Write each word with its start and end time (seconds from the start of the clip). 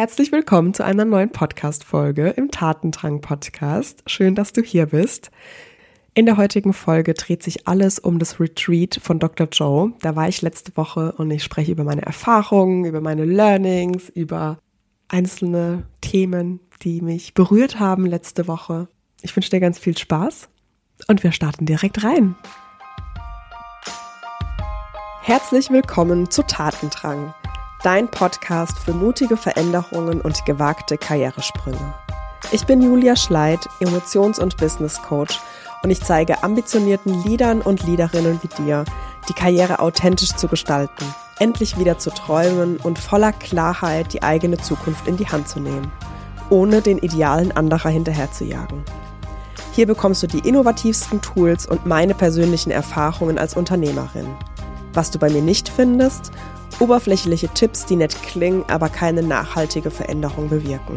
Herzlich 0.00 0.32
willkommen 0.32 0.72
zu 0.72 0.82
einer 0.82 1.04
neuen 1.04 1.28
Podcast-Folge 1.28 2.30
im 2.30 2.50
Tatendrang-Podcast. 2.50 4.02
Schön, 4.06 4.34
dass 4.34 4.54
du 4.54 4.62
hier 4.62 4.86
bist. 4.86 5.30
In 6.14 6.24
der 6.24 6.38
heutigen 6.38 6.72
Folge 6.72 7.12
dreht 7.12 7.42
sich 7.42 7.68
alles 7.68 7.98
um 7.98 8.18
das 8.18 8.40
Retreat 8.40 8.98
von 9.02 9.18
Dr. 9.18 9.46
Joe. 9.52 9.92
Da 10.00 10.16
war 10.16 10.26
ich 10.26 10.40
letzte 10.40 10.74
Woche 10.74 11.12
und 11.18 11.30
ich 11.30 11.44
spreche 11.44 11.72
über 11.72 11.84
meine 11.84 12.00
Erfahrungen, 12.00 12.86
über 12.86 13.02
meine 13.02 13.26
Learnings, 13.26 14.08
über 14.08 14.58
einzelne 15.08 15.82
Themen, 16.00 16.60
die 16.80 17.02
mich 17.02 17.34
berührt 17.34 17.78
haben 17.78 18.06
letzte 18.06 18.48
Woche. 18.48 18.88
Ich 19.20 19.36
wünsche 19.36 19.50
dir 19.50 19.60
ganz 19.60 19.78
viel 19.78 19.98
Spaß 19.98 20.48
und 21.08 21.22
wir 21.22 21.32
starten 21.32 21.66
direkt 21.66 22.02
rein. 22.04 22.36
Herzlich 25.20 25.68
willkommen 25.68 26.30
zu 26.30 26.42
Tatendrang 26.42 27.34
dein 27.82 28.08
Podcast 28.08 28.78
für 28.78 28.92
mutige 28.92 29.36
Veränderungen 29.36 30.20
und 30.20 30.44
gewagte 30.44 30.98
Karrieresprünge. 30.98 31.94
Ich 32.52 32.66
bin 32.66 32.82
Julia 32.82 33.16
Schleid, 33.16 33.60
Emotions- 33.80 34.38
und 34.38 34.56
Business 34.58 35.00
Coach 35.02 35.40
und 35.82 35.90
ich 35.90 36.02
zeige 36.02 36.42
ambitionierten 36.42 37.22
Leadern 37.24 37.62
und 37.62 37.86
Leaderinnen 37.86 38.38
wie 38.42 38.62
dir, 38.62 38.84
die 39.28 39.32
Karriere 39.32 39.78
authentisch 39.78 40.34
zu 40.34 40.48
gestalten, 40.48 41.04
endlich 41.38 41.78
wieder 41.78 41.98
zu 41.98 42.10
träumen 42.10 42.76
und 42.78 42.98
voller 42.98 43.32
Klarheit 43.32 44.12
die 44.12 44.22
eigene 44.22 44.58
Zukunft 44.58 45.06
in 45.06 45.16
die 45.16 45.28
Hand 45.28 45.48
zu 45.48 45.60
nehmen, 45.60 45.90
ohne 46.50 46.82
den 46.82 46.98
Idealen 46.98 47.52
anderer 47.52 47.88
hinterherzujagen. 47.88 48.84
Hier 49.72 49.86
bekommst 49.86 50.22
du 50.22 50.26
die 50.26 50.46
innovativsten 50.46 51.22
Tools 51.22 51.64
und 51.64 51.86
meine 51.86 52.14
persönlichen 52.14 52.72
Erfahrungen 52.72 53.38
als 53.38 53.54
Unternehmerin. 53.54 54.26
Was 54.92 55.10
du 55.10 55.18
bei 55.18 55.30
mir 55.30 55.42
nicht 55.42 55.68
findest 55.68 56.32
Oberflächliche 56.80 57.48
Tipps, 57.48 57.84
die 57.84 57.96
nett 57.96 58.22
klingen, 58.22 58.64
aber 58.66 58.88
keine 58.88 59.22
nachhaltige 59.22 59.90
Veränderung 59.90 60.48
bewirken. 60.48 60.96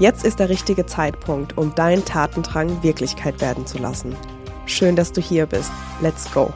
Jetzt 0.00 0.24
ist 0.24 0.40
der 0.40 0.48
richtige 0.48 0.84
Zeitpunkt, 0.84 1.56
um 1.56 1.72
deinen 1.76 2.04
Tatendrang 2.04 2.82
Wirklichkeit 2.82 3.40
werden 3.40 3.68
zu 3.68 3.78
lassen. 3.78 4.16
Schön, 4.66 4.96
dass 4.96 5.12
du 5.12 5.20
hier 5.20 5.46
bist. 5.46 5.70
Let's 6.02 6.28
go! 6.32 6.52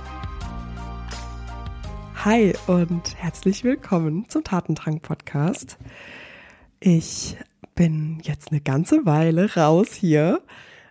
Hi 2.24 2.54
und 2.66 3.14
herzlich 3.16 3.62
willkommen 3.62 4.28
zum 4.28 4.42
Tatendrang 4.42 4.98
Podcast. 4.98 5.78
Ich 6.80 7.36
bin 7.76 8.18
jetzt 8.24 8.50
eine 8.50 8.60
ganze 8.60 9.06
Weile 9.06 9.54
raus 9.54 9.92
hier. 9.92 10.42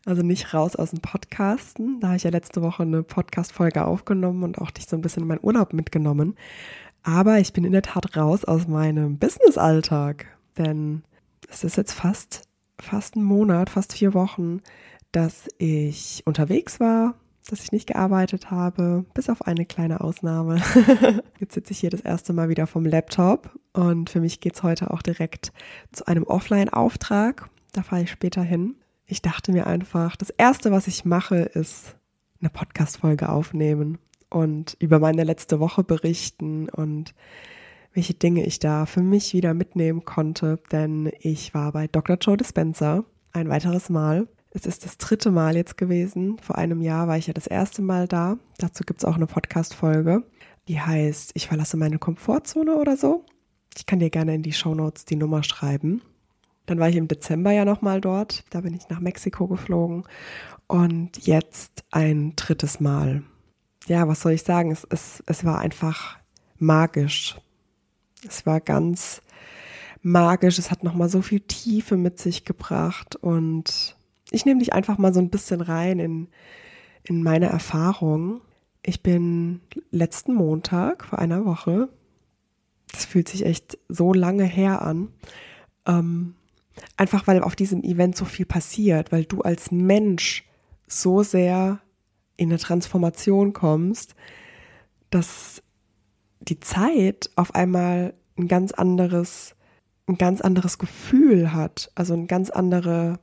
Also 0.06 0.22
nicht 0.22 0.54
raus 0.54 0.76
aus 0.76 0.90
dem 0.90 1.00
Podcasten. 1.00 2.02
Da 2.02 2.08
habe 2.08 2.18
ich 2.18 2.24
ja 2.24 2.30
letzte 2.30 2.62
Woche 2.62 2.84
eine 2.84 3.04
Podcast-Folge 3.04 3.86
aufgenommen 3.86 4.44
und 4.44 4.58
auch 4.60 4.70
dich 4.70 4.86
so 4.86 4.98
ein 4.98 5.02
bisschen 5.02 5.24
in 5.24 5.30
meinen 5.30 5.40
Urlaub 5.42 5.72
mitgenommen. 5.72 6.36
Aber 7.04 7.40
ich 7.40 7.52
bin 7.52 7.66
in 7.66 7.74
der 7.74 7.82
Tat 7.82 8.16
raus 8.16 8.46
aus 8.46 8.68
meinem 8.68 9.18
Business-Alltag, 9.18 10.26
denn 10.58 11.04
es 11.50 11.64
ist 11.64 11.76
jetzt 11.76 11.94
fast, 11.94 12.48
fast 12.80 13.18
ein 13.18 13.24
Monat, 13.24 13.70
fast 13.70 13.94
vier 13.94 14.14
Wochen, 14.14 14.62
dass 15.12 15.48
ich 15.58 16.24
unterwegs 16.26 16.80
war, 16.80 17.16
dass 17.50 17.62
ich 17.62 17.74
nicht 17.74 17.88
gearbeitet 17.88 18.52
habe, 18.52 19.06
bis 19.14 19.30
auf 19.30 19.44
eine 19.44 19.66
kleine 19.66 20.02
Ausnahme. 20.02 20.62
Jetzt 21.40 21.56
sitze 21.56 21.74
ich 21.74 21.80
hier 21.80 21.90
das 21.90 22.00
erste 22.00 22.32
Mal 22.32 22.48
wieder 22.48 22.68
vom 22.68 22.86
Laptop 22.86 23.52
und 23.74 24.10
für 24.10 24.22
mich 24.22 24.40
geht 24.40 24.56
es 24.56 24.64
heute 24.64 24.92
auch 24.92 25.02
direkt 25.02 25.52
zu 25.92 26.08
einem 26.08 26.24
Offline-Auftrag. 26.24 27.50
Da 27.74 27.84
fahre 27.84 28.04
ich 28.04 28.12
später 28.12 28.42
hin. 28.42 28.76
Ich 29.06 29.22
dachte 29.22 29.52
mir 29.52 29.68
einfach, 29.68 30.16
das 30.16 30.30
Erste, 30.30 30.72
was 30.72 30.88
ich 30.88 31.04
mache, 31.04 31.36
ist 31.36 31.98
eine 32.40 32.50
Podcast-Folge 32.50 33.28
aufnehmen 33.28 34.00
und 34.34 34.76
über 34.80 35.00
meine 35.00 35.24
letzte 35.24 35.60
Woche 35.60 35.84
berichten 35.84 36.68
und 36.68 37.14
welche 37.94 38.16
Dinge 38.16 38.46
ich 38.46 38.58
da 38.58 38.88
für 38.88 39.04
mich 39.04 39.34
wieder 39.34 39.54
mitnehmen 39.54 40.06
konnte, 40.06 40.60
denn 40.72 41.12
ich 41.20 41.54
war 41.54 41.72
bei 41.72 41.88
Dr. 41.88 42.18
Joe 42.20 42.36
Dispenza 42.36 43.04
ein 43.32 43.50
weiteres 43.50 43.90
Mal. 43.90 44.28
Es 44.50 44.66
ist 44.66 44.86
das 44.86 44.98
dritte 44.98 45.30
Mal 45.30 45.56
jetzt 45.56 45.78
gewesen. 45.78 46.38
Vor 46.40 46.58
einem 46.58 46.82
Jahr 46.82 47.08
war 47.08 47.18
ich 47.18 47.28
ja 47.28 47.34
das 47.34 47.46
erste 47.46 47.84
Mal 47.84 48.08
da. 48.08 48.38
Dazu 48.58 48.84
gibt 48.84 49.02
es 49.02 49.06
auch 49.06 49.16
eine 49.16 49.28
Podcast-Folge, 49.28 50.24
die 50.68 50.80
heißt 50.80 51.32
Ich 51.36 51.48
verlasse 51.48 51.78
meine 51.78 52.00
Komfortzone 52.00 52.76
oder 52.76 52.98
so. 52.98 53.26
Ich 53.78 53.86
kann 53.86 54.00
dir 54.00 54.10
gerne 54.10 54.34
in 54.34 54.44
die 54.44 54.54
Show 54.54 54.74
Notes 54.74 55.06
die 55.06 55.16
Nummer 55.16 55.44
schreiben. 55.44 56.02
Dann 56.66 56.80
war 56.80 56.90
ich 56.90 56.96
im 56.96 57.08
Dezember 57.08 57.52
ja 57.52 57.66
nochmal 57.66 58.02
dort. 58.02 58.46
Da 58.50 58.62
bin 58.62 58.74
ich 58.74 58.90
nach 58.90 59.00
Mexiko 59.00 59.48
geflogen. 59.48 60.06
Und 60.68 61.28
jetzt 61.28 61.84
ein 61.92 62.34
drittes 62.36 62.80
Mal 62.80 63.24
ja, 63.88 64.08
was 64.08 64.22
soll 64.22 64.34
ich 64.34 64.44
sagen? 64.44 64.72
Es, 64.72 64.86
es, 64.90 65.24
es 65.26 65.46
war 65.46 65.60
einfach 65.60 66.18
magisch. 66.58 67.38
Es 68.28 68.46
war 68.46 68.62
ganz 68.62 69.22
magisch. 70.02 70.60
Es 70.60 70.72
hat 70.72 70.84
nochmal 70.84 71.10
so 71.10 71.22
viel 71.22 71.42
Tiefe 71.42 71.98
mit 71.98 72.20
sich 72.20 72.46
gebracht. 72.46 73.16
Und 73.16 73.96
ich 74.32 74.46
nehme 74.46 74.60
dich 74.60 74.74
einfach 74.74 74.98
mal 74.98 75.14
so 75.14 75.20
ein 75.20 75.30
bisschen 75.30 75.62
rein 75.62 76.00
in, 76.00 76.28
in 77.04 77.24
meine 77.24 77.48
Erfahrung. 77.48 78.42
Ich 78.82 79.02
bin 79.02 79.62
letzten 79.92 80.34
Montag 80.34 81.06
vor 81.06 81.20
einer 81.20 81.46
Woche, 81.46 81.90
das 82.92 83.06
fühlt 83.06 83.30
sich 83.30 83.46
echt 83.46 83.78
so 83.88 84.14
lange 84.14 84.44
her 84.44 84.82
an, 84.82 85.08
ähm, 85.86 86.36
einfach 86.98 87.26
weil 87.28 87.42
auf 87.42 87.56
diesem 87.56 87.84
Event 87.84 88.18
so 88.18 88.26
viel 88.26 88.46
passiert, 88.46 89.12
weil 89.12 89.24
du 89.24 89.42
als 89.42 89.72
Mensch 89.72 90.46
so 90.88 91.24
sehr 91.24 91.80
in 92.38 92.50
eine 92.50 92.60
Transformation 92.60 93.54
kommst, 93.54 94.16
dass 95.10 95.62
die 96.40 96.60
Zeit 96.60 97.30
auf 97.36 97.56
einmal 97.56 98.14
ein 98.38 98.48
ganz 98.48 98.72
anderes, 98.72 99.56
ein 100.08 100.18
ganz 100.18 100.42
anderes 100.42 100.78
Gefühl 100.78 101.54
hat, 101.54 101.92
also 101.96 102.14
eine 102.14 102.26
ganz 102.26 102.50
andere 102.50 103.20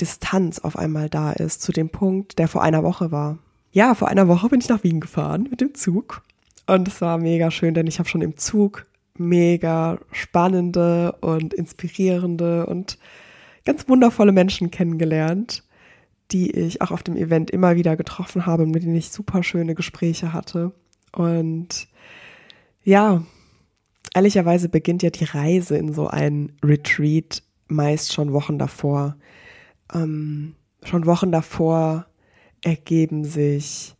Distanz 0.00 0.58
auf 0.58 0.76
einmal 0.76 1.08
da 1.08 1.32
ist 1.32 1.62
zu 1.62 1.72
dem 1.72 1.90
Punkt, 1.90 2.38
der 2.38 2.48
vor 2.48 2.62
einer 2.62 2.82
Woche 2.82 3.10
war. 3.10 3.38
Ja, 3.72 3.94
vor 3.94 4.08
einer 4.08 4.28
Woche 4.28 4.48
bin 4.48 4.60
ich 4.60 4.68
nach 4.68 4.84
Wien 4.84 5.00
gefahren 5.00 5.48
mit 5.50 5.60
dem 5.60 5.74
Zug 5.74 6.22
und 6.66 6.88
es 6.88 7.00
war 7.00 7.18
mega 7.18 7.50
schön, 7.50 7.74
denn 7.74 7.86
ich 7.86 7.98
habe 7.98 8.08
schon 8.08 8.22
im 8.22 8.36
Zug 8.36 8.86
mega 9.16 9.98
spannende 10.12 11.12
und 11.20 11.52
inspirierende 11.54 12.66
und 12.66 12.98
ganz 13.64 13.88
wundervolle 13.88 14.32
Menschen 14.32 14.70
kennengelernt 14.70 15.64
die 16.30 16.50
ich 16.50 16.82
auch 16.82 16.90
auf 16.90 17.02
dem 17.02 17.16
Event 17.16 17.50
immer 17.50 17.76
wieder 17.76 17.96
getroffen 17.96 18.46
habe, 18.46 18.66
mit 18.66 18.82
denen 18.82 18.96
ich 18.96 19.10
super 19.10 19.42
schöne 19.42 19.74
Gespräche 19.74 20.32
hatte. 20.32 20.72
Und 21.12 21.88
ja, 22.84 23.22
ehrlicherweise 24.14 24.68
beginnt 24.68 25.02
ja 25.02 25.10
die 25.10 25.24
Reise 25.24 25.76
in 25.76 25.92
so 25.92 26.08
ein 26.08 26.52
Retreat 26.62 27.42
meist 27.68 28.12
schon 28.12 28.32
Wochen 28.32 28.58
davor. 28.58 29.16
Ähm, 29.92 30.54
schon 30.82 31.06
Wochen 31.06 31.32
davor 31.32 32.06
ergeben 32.62 33.24
sich 33.24 33.94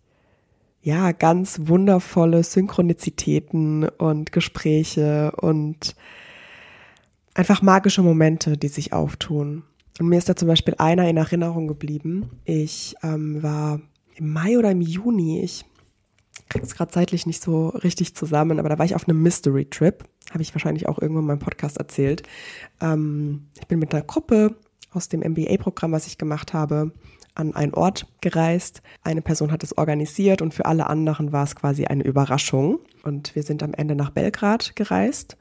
ja 0.82 1.12
ganz 1.12 1.60
wundervolle 1.64 2.42
Synchronizitäten 2.42 3.88
und 3.88 4.32
Gespräche 4.32 5.32
und 5.36 5.94
einfach 7.34 7.62
magische 7.62 8.02
Momente, 8.02 8.56
die 8.56 8.68
sich 8.68 8.92
auftun. 8.92 9.64
Und 9.98 10.08
mir 10.08 10.18
ist 10.18 10.28
da 10.28 10.36
zum 10.36 10.48
Beispiel 10.48 10.74
einer 10.78 11.08
in 11.08 11.16
Erinnerung 11.16 11.66
geblieben. 11.66 12.30
Ich 12.44 12.94
ähm, 13.02 13.42
war 13.42 13.80
im 14.14 14.32
Mai 14.32 14.58
oder 14.58 14.70
im 14.70 14.80
Juni, 14.80 15.40
ich 15.40 15.64
krieg's 16.48 16.74
gerade 16.74 16.90
zeitlich 16.90 17.26
nicht 17.26 17.42
so 17.42 17.68
richtig 17.68 18.14
zusammen, 18.14 18.58
aber 18.58 18.68
da 18.68 18.78
war 18.78 18.86
ich 18.86 18.94
auf 18.94 19.08
einem 19.08 19.22
Mystery 19.22 19.66
Trip. 19.66 20.04
Habe 20.30 20.42
ich 20.42 20.54
wahrscheinlich 20.54 20.88
auch 20.88 20.98
irgendwo 20.98 21.20
in 21.20 21.26
meinem 21.26 21.38
Podcast 21.38 21.78
erzählt. 21.78 22.22
Ähm, 22.80 23.48
ich 23.60 23.66
bin 23.66 23.78
mit 23.78 23.92
einer 23.92 24.04
Gruppe 24.04 24.56
aus 24.92 25.08
dem 25.08 25.20
MBA-Programm, 25.20 25.92
was 25.92 26.06
ich 26.06 26.18
gemacht 26.18 26.52
habe, 26.52 26.92
an 27.34 27.54
einen 27.54 27.74
Ort 27.74 28.06
gereist. 28.20 28.82
Eine 29.02 29.22
Person 29.22 29.52
hat 29.52 29.62
es 29.62 29.76
organisiert 29.76 30.42
und 30.42 30.54
für 30.54 30.66
alle 30.66 30.86
anderen 30.86 31.32
war 31.32 31.44
es 31.44 31.54
quasi 31.54 31.84
eine 31.86 32.04
Überraschung. 32.04 32.80
Und 33.04 33.34
wir 33.34 33.42
sind 33.42 33.62
am 33.62 33.74
Ende 33.74 33.94
nach 33.94 34.10
Belgrad 34.10 34.74
gereist. 34.76 35.36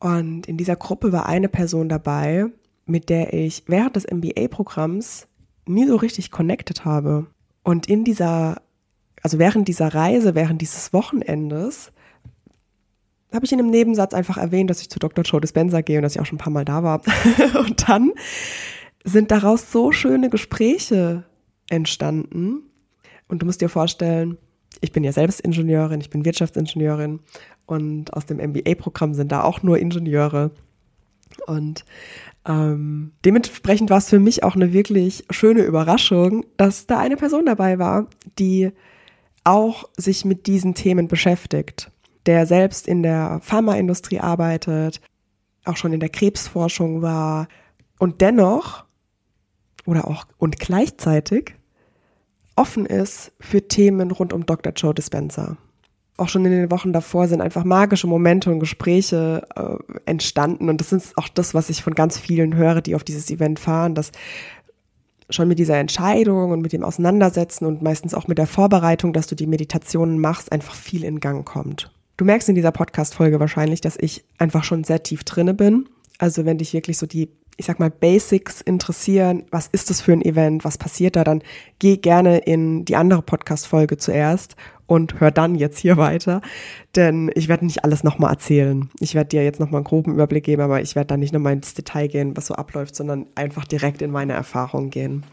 Und 0.00 0.46
in 0.46 0.56
dieser 0.56 0.76
Gruppe 0.76 1.12
war 1.12 1.26
eine 1.26 1.48
Person 1.48 1.88
dabei, 1.88 2.46
mit 2.88 3.08
der 3.08 3.32
ich 3.32 3.64
während 3.66 3.96
des 3.96 4.06
MBA-Programms 4.10 5.28
nie 5.66 5.86
so 5.86 5.96
richtig 5.96 6.30
connected 6.30 6.84
habe. 6.84 7.26
Und 7.62 7.86
in 7.86 8.04
dieser, 8.04 8.62
also 9.22 9.38
während 9.38 9.68
dieser 9.68 9.94
Reise, 9.94 10.34
während 10.34 10.62
dieses 10.62 10.92
Wochenendes, 10.92 11.92
habe 13.32 13.44
ich 13.44 13.52
in 13.52 13.58
einem 13.58 13.70
Nebensatz 13.70 14.14
einfach 14.14 14.38
erwähnt, 14.38 14.70
dass 14.70 14.80
ich 14.80 14.88
zu 14.88 14.98
Dr. 14.98 15.22
Joe 15.24 15.40
Dispenza 15.40 15.82
gehe 15.82 15.98
und 15.98 16.02
dass 16.02 16.14
ich 16.14 16.20
auch 16.20 16.26
schon 16.26 16.36
ein 16.36 16.40
paar 16.40 16.52
Mal 16.52 16.64
da 16.64 16.82
war. 16.82 17.02
und 17.58 17.88
dann 17.88 18.12
sind 19.04 19.30
daraus 19.30 19.70
so 19.70 19.92
schöne 19.92 20.30
Gespräche 20.30 21.24
entstanden. 21.68 22.62
Und 23.28 23.42
du 23.42 23.46
musst 23.46 23.60
dir 23.60 23.68
vorstellen, 23.68 24.38
ich 24.80 24.92
bin 24.92 25.04
ja 25.04 25.12
selbst 25.12 25.40
Ingenieurin, 25.40 26.00
ich 26.00 26.10
bin 26.10 26.24
Wirtschaftsingenieurin 26.24 27.20
und 27.66 28.14
aus 28.14 28.26
dem 28.26 28.38
MBA-Programm 28.38 29.12
sind 29.14 29.32
da 29.32 29.42
auch 29.42 29.62
nur 29.62 29.78
Ingenieure. 29.78 30.50
Und 31.46 31.84
ähm, 32.48 33.12
dementsprechend 33.24 33.90
war 33.90 33.98
es 33.98 34.08
für 34.08 34.18
mich 34.18 34.42
auch 34.42 34.56
eine 34.56 34.72
wirklich 34.72 35.24
schöne 35.30 35.62
Überraschung, 35.62 36.46
dass 36.56 36.86
da 36.86 36.98
eine 36.98 37.16
Person 37.16 37.44
dabei 37.44 37.78
war, 37.78 38.08
die 38.38 38.72
auch 39.44 39.88
sich 39.96 40.24
mit 40.24 40.46
diesen 40.46 40.74
Themen 40.74 41.08
beschäftigt, 41.08 41.90
der 42.26 42.46
selbst 42.46 42.88
in 42.88 43.02
der 43.02 43.40
Pharmaindustrie 43.42 44.20
arbeitet, 44.20 45.00
auch 45.64 45.76
schon 45.76 45.92
in 45.92 46.00
der 46.00 46.08
Krebsforschung 46.08 47.02
war 47.02 47.48
und 47.98 48.22
dennoch 48.22 48.84
oder 49.84 50.08
auch 50.08 50.26
und 50.38 50.58
gleichzeitig 50.58 51.54
offen 52.56 52.86
ist 52.86 53.32
für 53.40 53.68
Themen 53.68 54.10
rund 54.10 54.32
um 54.32 54.46
Dr. 54.46 54.72
Joe 54.72 54.94
Dispenza. 54.94 55.58
Auch 56.18 56.28
schon 56.28 56.44
in 56.44 56.50
den 56.50 56.70
Wochen 56.70 56.92
davor 56.92 57.28
sind 57.28 57.40
einfach 57.40 57.64
magische 57.64 58.06
Momente 58.06 58.50
und 58.50 58.60
Gespräche 58.60 59.46
äh, 59.56 60.00
entstanden. 60.04 60.68
Und 60.68 60.80
das 60.80 60.92
ist 60.92 61.16
auch 61.16 61.28
das, 61.28 61.54
was 61.54 61.70
ich 61.70 61.82
von 61.82 61.94
ganz 61.94 62.18
vielen 62.18 62.54
höre, 62.56 62.82
die 62.82 62.94
auf 62.94 63.04
dieses 63.04 63.30
Event 63.30 63.58
fahren, 63.58 63.94
dass 63.94 64.12
schon 65.30 65.48
mit 65.48 65.58
dieser 65.58 65.78
Entscheidung 65.78 66.50
und 66.50 66.60
mit 66.60 66.72
dem 66.72 66.82
Auseinandersetzen 66.82 67.64
und 67.64 67.82
meistens 67.82 68.14
auch 68.14 68.28
mit 68.28 68.36
der 68.38 68.46
Vorbereitung, 68.46 69.14
dass 69.14 69.26
du 69.26 69.34
die 69.34 69.46
Meditationen 69.46 70.18
machst, 70.18 70.52
einfach 70.52 70.74
viel 70.74 71.04
in 71.04 71.20
Gang 71.20 71.46
kommt. 71.46 71.90
Du 72.16 72.24
merkst 72.24 72.48
in 72.48 72.54
dieser 72.54 72.72
Podcast-Folge 72.72 73.40
wahrscheinlich, 73.40 73.80
dass 73.80 73.96
ich 73.96 74.24
einfach 74.38 74.64
schon 74.64 74.84
sehr 74.84 75.02
tief 75.02 75.24
drinne 75.24 75.54
bin. 75.54 75.88
Also 76.18 76.44
wenn 76.44 76.58
dich 76.58 76.72
wirklich 76.74 76.98
so 76.98 77.06
die 77.06 77.30
ich 77.58 77.66
sag 77.66 77.80
mal, 77.80 77.90
Basics 77.90 78.60
interessieren, 78.60 79.42
was 79.50 79.66
ist 79.66 79.90
das 79.90 80.00
für 80.00 80.12
ein 80.12 80.22
Event, 80.22 80.64
was 80.64 80.78
passiert 80.78 81.16
da, 81.16 81.24
dann 81.24 81.42
geh 81.80 81.96
gerne 81.96 82.38
in 82.38 82.84
die 82.84 82.94
andere 82.94 83.20
Podcast-Folge 83.20 83.96
zuerst 83.96 84.54
und 84.88 85.20
hör 85.20 85.30
dann 85.30 85.54
jetzt 85.54 85.78
hier 85.78 85.96
weiter, 85.96 86.40
denn 86.96 87.30
ich 87.34 87.46
werde 87.46 87.66
nicht 87.66 87.84
alles 87.84 88.02
nochmal 88.02 88.32
erzählen. 88.32 88.90
Ich 88.98 89.14
werde 89.14 89.28
dir 89.28 89.44
jetzt 89.44 89.60
nochmal 89.60 89.80
einen 89.80 89.84
groben 89.84 90.14
Überblick 90.14 90.44
geben, 90.44 90.62
aber 90.62 90.80
ich 90.80 90.96
werde 90.96 91.08
da 91.08 91.16
nicht 91.16 91.32
nochmal 91.32 91.52
ins 91.52 91.74
Detail 91.74 92.08
gehen, 92.08 92.36
was 92.36 92.46
so 92.46 92.54
abläuft, 92.54 92.96
sondern 92.96 93.26
einfach 93.36 93.66
direkt 93.66 94.02
in 94.02 94.10
meine 94.10 94.32
Erfahrungen 94.32 94.90
gehen. 94.90 95.24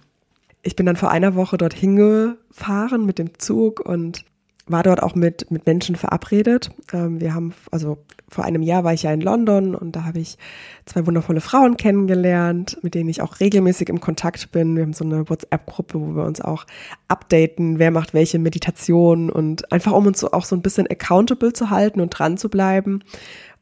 Ich 0.62 0.76
bin 0.76 0.86
dann 0.86 0.98
vor 0.98 1.10
einer 1.10 1.36
Woche 1.36 1.58
dorthin 1.58 1.96
gefahren 1.96 3.06
mit 3.06 3.18
dem 3.18 3.40
Zug 3.40 3.80
und 3.80 4.26
war 4.68 4.82
dort 4.82 5.04
auch 5.04 5.14
mit, 5.14 5.52
mit 5.52 5.66
Menschen 5.66 5.96
verabredet. 5.96 6.72
Ähm, 6.92 7.22
wir 7.22 7.34
haben, 7.34 7.54
also 7.72 7.98
vor 8.28 8.44
einem 8.44 8.64
Jahr 8.64 8.84
war 8.84 8.94
ich 8.94 9.04
ja 9.04 9.14
in 9.14 9.22
London 9.22 9.76
und 9.76 9.96
da 9.96 10.06
habe 10.06 10.20
ich 10.20 10.38
zwei 10.86 11.06
wundervolle 11.06 11.42
Frauen 11.42 11.78
kennengelernt, 11.78 12.80
mit 12.82 12.96
denen 12.96 13.10
ich 13.10 13.22
auch 13.22 13.40
regelmäßig 13.40 13.90
im 13.90 14.02
Kontakt 14.02 14.52
bin. 14.52 14.76
Wir 14.76 14.84
haben 14.84 14.94
so 14.94 15.06
eine 15.06 15.30
WhatsApp-Gruppe, 15.30 16.02
wo 16.02 16.16
wir 16.16 16.24
uns 16.24 16.42
auch 16.42 16.66
updaten, 17.08 17.78
wer 17.78 17.92
macht 17.92 18.16
welche 18.16 18.40
Meditation 18.40 19.30
und 19.30 19.72
einfach 19.72 19.92
um 19.92 20.08
uns 20.08 20.20
so 20.20 20.32
auch 20.32 20.46
so 20.46 20.56
ein 20.56 20.64
bisschen 20.64 20.88
accountable 20.88 21.54
zu 21.54 21.70
halten 21.70 22.02
und 22.02 22.10
dran 22.10 22.38
zu 22.38 22.50
bleiben, 22.50 23.02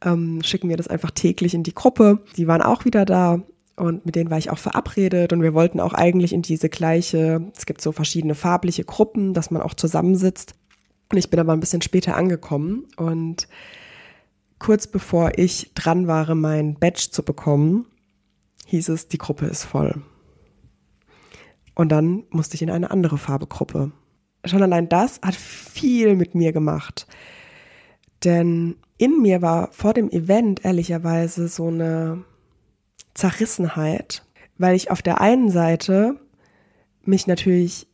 ähm, 0.06 0.42
schicken 0.42 0.70
wir 0.70 0.78
das 0.78 0.88
einfach 0.88 1.12
täglich 1.12 1.54
in 1.54 1.64
die 1.64 1.74
Gruppe. 1.74 2.20
Die 2.38 2.48
waren 2.48 2.62
auch 2.62 2.86
wieder 2.86 3.04
da 3.04 3.42
und 3.76 4.06
mit 4.06 4.16
denen 4.16 4.30
war 4.30 4.38
ich 4.38 4.52
auch 4.52 4.58
verabredet 4.58 5.34
und 5.34 5.42
wir 5.42 5.54
wollten 5.54 5.82
auch 5.82 5.94
eigentlich 5.94 6.32
in 6.32 6.44
diese 6.44 6.70
gleiche, 6.70 7.52
es 7.58 7.66
gibt 7.66 7.82
so 7.82 7.92
verschiedene 7.92 8.36
farbliche 8.36 8.86
Gruppen, 8.86 9.34
dass 9.34 9.52
man 9.52 9.62
auch 9.62 9.74
zusammensitzt 9.74 10.54
ich 11.18 11.30
bin 11.30 11.40
aber 11.40 11.54
ein 11.54 11.60
bisschen 11.60 11.82
später 11.82 12.16
angekommen 12.16 12.86
und 12.98 13.48
kurz 14.60 14.88
bevor 14.88 15.38
ich 15.38 15.72
dran 15.76 16.08
war, 16.08 16.34
mein 16.36 16.76
Badge 16.76 17.10
zu 17.12 17.24
bekommen, 17.24 17.86
hieß 18.68 18.90
es, 18.90 19.08
die 19.08 19.18
Gruppe 19.18 19.46
ist 19.46 19.64
voll. 19.64 20.02
Und 21.76 21.90
dann 21.90 22.24
musste 22.30 22.56
ich 22.56 22.62
in 22.62 22.70
eine 22.70 22.92
andere 22.92 23.18
Farbegruppe. 23.18 23.92
Schon 24.46 24.64
allein 24.64 24.90
das 24.90 25.20
hat 25.22 25.36
viel 25.36 26.16
mit 26.16 26.36
mir 26.36 26.54
gemacht. 26.54 27.08
Denn 28.24 28.76
in 28.98 29.22
mir 29.22 29.42
war 29.42 29.72
vor 29.72 29.94
dem 29.94 30.10
Event 30.10 30.64
ehrlicherweise 30.64 31.48
so 31.48 31.68
eine 31.68 32.24
Zerrissenheit, 33.14 34.26
weil 34.58 34.76
ich 34.76 34.92
auf 34.92 35.02
der 35.02 35.20
einen 35.20 35.50
Seite 35.50 36.20
mich 37.04 37.28
natürlich 37.28 37.88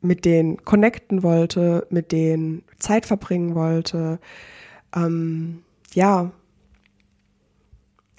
mit 0.00 0.24
denen 0.24 0.64
connecten 0.64 1.22
wollte, 1.22 1.86
mit 1.90 2.12
denen 2.12 2.62
Zeit 2.78 3.06
verbringen 3.06 3.54
wollte, 3.54 4.18
ähm, 4.94 5.62
ja, 5.92 6.30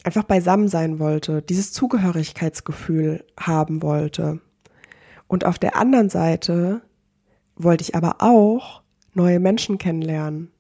einfach 0.04 0.24
beisammen 0.24 0.68
sein 0.68 1.00
wollte, 1.00 1.42
dieses 1.42 1.74
Zugehörigkeitsgefühl 1.74 3.26
haben 3.40 3.82
wollte. 3.82 4.40
Und 5.28 5.46
auf 5.46 5.60
der 5.60 5.76
anderen 5.76 6.10
Seite 6.10 6.82
wollte 7.56 7.84
ich 7.84 7.96
aber 7.96 8.18
auch 8.20 8.82
neue 9.14 9.40
Menschen 9.40 9.78
kennenlernen, 9.78 10.52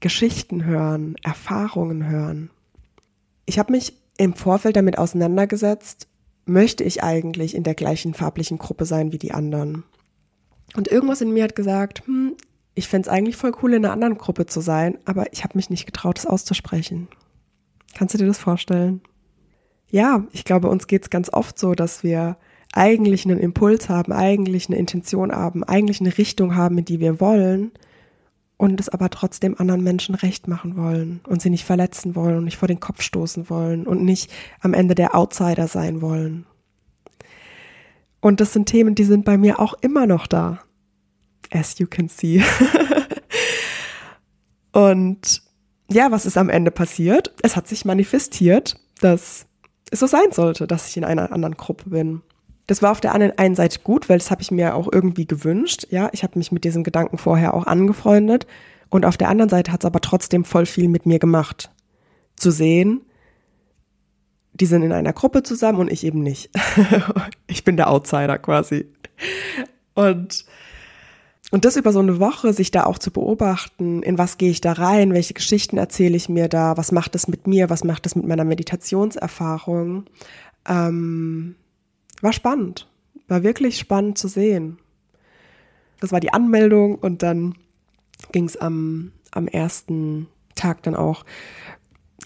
Geschichten 0.00 0.64
hören, 0.64 1.16
Erfahrungen 1.22 2.06
hören. 2.06 2.50
Ich 3.46 3.58
habe 3.58 3.72
mich 3.72 3.94
im 4.16 4.34
Vorfeld 4.34 4.76
damit 4.76 4.98
auseinandergesetzt, 4.98 6.08
möchte 6.44 6.82
ich 6.82 7.02
eigentlich 7.02 7.54
in 7.54 7.62
der 7.62 7.74
gleichen 7.74 8.14
farblichen 8.14 8.58
Gruppe 8.58 8.84
sein 8.86 9.12
wie 9.12 9.18
die 9.18 9.32
anderen? 9.32 9.84
Und 10.76 10.88
irgendwas 10.88 11.20
in 11.20 11.32
mir 11.32 11.44
hat 11.44 11.56
gesagt, 11.56 12.06
hm, 12.06 12.34
ich 12.74 12.88
fände 12.88 13.08
es 13.08 13.12
eigentlich 13.12 13.36
voll 13.36 13.52
cool, 13.62 13.74
in 13.74 13.84
einer 13.84 13.92
anderen 13.92 14.18
Gruppe 14.18 14.46
zu 14.46 14.60
sein, 14.60 14.98
aber 15.04 15.32
ich 15.32 15.42
habe 15.42 15.58
mich 15.58 15.70
nicht 15.70 15.86
getraut, 15.86 16.18
es 16.18 16.26
auszusprechen. 16.26 17.08
Kannst 17.94 18.14
du 18.14 18.18
dir 18.18 18.26
das 18.26 18.38
vorstellen? 18.38 19.00
Ja, 19.90 20.24
ich 20.32 20.44
glaube, 20.44 20.68
uns 20.68 20.86
geht 20.86 21.02
es 21.02 21.10
ganz 21.10 21.32
oft 21.32 21.58
so, 21.58 21.74
dass 21.74 22.04
wir 22.04 22.36
eigentlich 22.72 23.24
einen 23.24 23.38
Impuls 23.38 23.88
haben, 23.88 24.12
eigentlich 24.12 24.68
eine 24.68 24.78
Intention 24.78 25.32
haben, 25.32 25.64
eigentlich 25.64 26.00
eine 26.00 26.16
Richtung 26.18 26.54
haben, 26.54 26.78
in 26.78 26.84
die 26.84 27.00
wir 27.00 27.20
wollen 27.20 27.72
und 28.58 28.80
es 28.80 28.88
aber 28.88 29.08
trotzdem 29.08 29.56
anderen 29.58 29.82
Menschen 29.82 30.14
recht 30.14 30.48
machen 30.48 30.76
wollen 30.76 31.20
und 31.26 31.40
sie 31.40 31.50
nicht 31.50 31.64
verletzen 31.64 32.14
wollen 32.14 32.36
und 32.36 32.44
nicht 32.44 32.58
vor 32.58 32.68
den 32.68 32.80
Kopf 32.80 33.00
stoßen 33.00 33.48
wollen 33.48 33.86
und 33.86 34.02
nicht 34.02 34.30
am 34.60 34.74
Ende 34.74 34.94
der 34.94 35.14
Outsider 35.14 35.66
sein 35.68 36.02
wollen. 36.02 36.44
Und 38.20 38.40
das 38.40 38.52
sind 38.52 38.66
Themen, 38.66 38.94
die 38.94 39.04
sind 39.04 39.24
bei 39.24 39.38
mir 39.38 39.60
auch 39.60 39.74
immer 39.80 40.06
noch 40.06 40.26
da. 40.26 40.60
As 41.50 41.78
you 41.78 41.86
can 41.86 42.08
see. 42.08 42.42
und 44.72 45.42
ja, 45.90 46.10
was 46.10 46.26
ist 46.26 46.36
am 46.36 46.50
Ende 46.50 46.70
passiert? 46.70 47.34
Es 47.42 47.56
hat 47.56 47.68
sich 47.68 47.84
manifestiert, 47.84 48.76
dass 49.00 49.46
es 49.90 50.00
so 50.00 50.06
sein 50.06 50.32
sollte, 50.32 50.66
dass 50.66 50.88
ich 50.88 50.96
in 50.96 51.04
einer 51.04 51.32
anderen 51.32 51.56
Gruppe 51.56 51.90
bin. 51.90 52.22
Das 52.66 52.82
war 52.82 52.90
auf 52.90 53.00
der 53.00 53.14
einen 53.14 53.54
Seite 53.54 53.78
gut, 53.82 54.10
weil 54.10 54.18
das 54.18 54.30
habe 54.30 54.42
ich 54.42 54.50
mir 54.50 54.74
auch 54.74 54.92
irgendwie 54.92 55.26
gewünscht. 55.26 55.86
Ja, 55.88 56.10
ich 56.12 56.22
habe 56.22 56.38
mich 56.38 56.52
mit 56.52 56.64
diesem 56.64 56.84
Gedanken 56.84 57.16
vorher 57.16 57.54
auch 57.54 57.66
angefreundet. 57.66 58.46
Und 58.90 59.06
auf 59.06 59.16
der 59.16 59.30
anderen 59.30 59.48
Seite 59.48 59.72
hat 59.72 59.82
es 59.82 59.86
aber 59.86 60.00
trotzdem 60.00 60.44
voll 60.44 60.66
viel 60.66 60.88
mit 60.88 61.06
mir 61.06 61.18
gemacht. 61.18 61.70
Zu 62.36 62.50
sehen, 62.50 63.00
die 64.60 64.66
sind 64.66 64.82
in 64.82 64.92
einer 64.92 65.12
Gruppe 65.12 65.42
zusammen 65.42 65.78
und 65.78 65.90
ich 65.90 66.04
eben 66.04 66.22
nicht. 66.22 66.50
ich 67.46 67.64
bin 67.64 67.76
der 67.76 67.90
Outsider 67.90 68.38
quasi. 68.38 68.86
Und, 69.94 70.44
und 71.50 71.64
das 71.64 71.76
über 71.76 71.92
so 71.92 72.00
eine 72.00 72.18
Woche, 72.18 72.52
sich 72.52 72.70
da 72.70 72.84
auch 72.84 72.98
zu 72.98 73.10
beobachten, 73.10 74.02
in 74.02 74.18
was 74.18 74.38
gehe 74.38 74.50
ich 74.50 74.60
da 74.60 74.72
rein, 74.72 75.12
welche 75.12 75.34
Geschichten 75.34 75.78
erzähle 75.78 76.16
ich 76.16 76.28
mir 76.28 76.48
da, 76.48 76.76
was 76.76 76.92
macht 76.92 77.14
das 77.14 77.28
mit 77.28 77.46
mir, 77.46 77.70
was 77.70 77.84
macht 77.84 78.04
das 78.06 78.16
mit 78.16 78.26
meiner 78.26 78.44
Meditationserfahrung, 78.44 80.06
ähm, 80.66 81.54
war 82.20 82.32
spannend, 82.32 82.88
war 83.28 83.42
wirklich 83.42 83.78
spannend 83.78 84.18
zu 84.18 84.28
sehen. 84.28 84.78
Das 86.00 86.12
war 86.12 86.20
die 86.20 86.32
Anmeldung 86.32 86.96
und 86.96 87.22
dann 87.22 87.54
ging 88.32 88.44
es 88.44 88.56
am, 88.56 89.12
am 89.30 89.48
ersten 89.48 90.28
Tag 90.54 90.82
dann 90.82 90.94
auch 90.94 91.24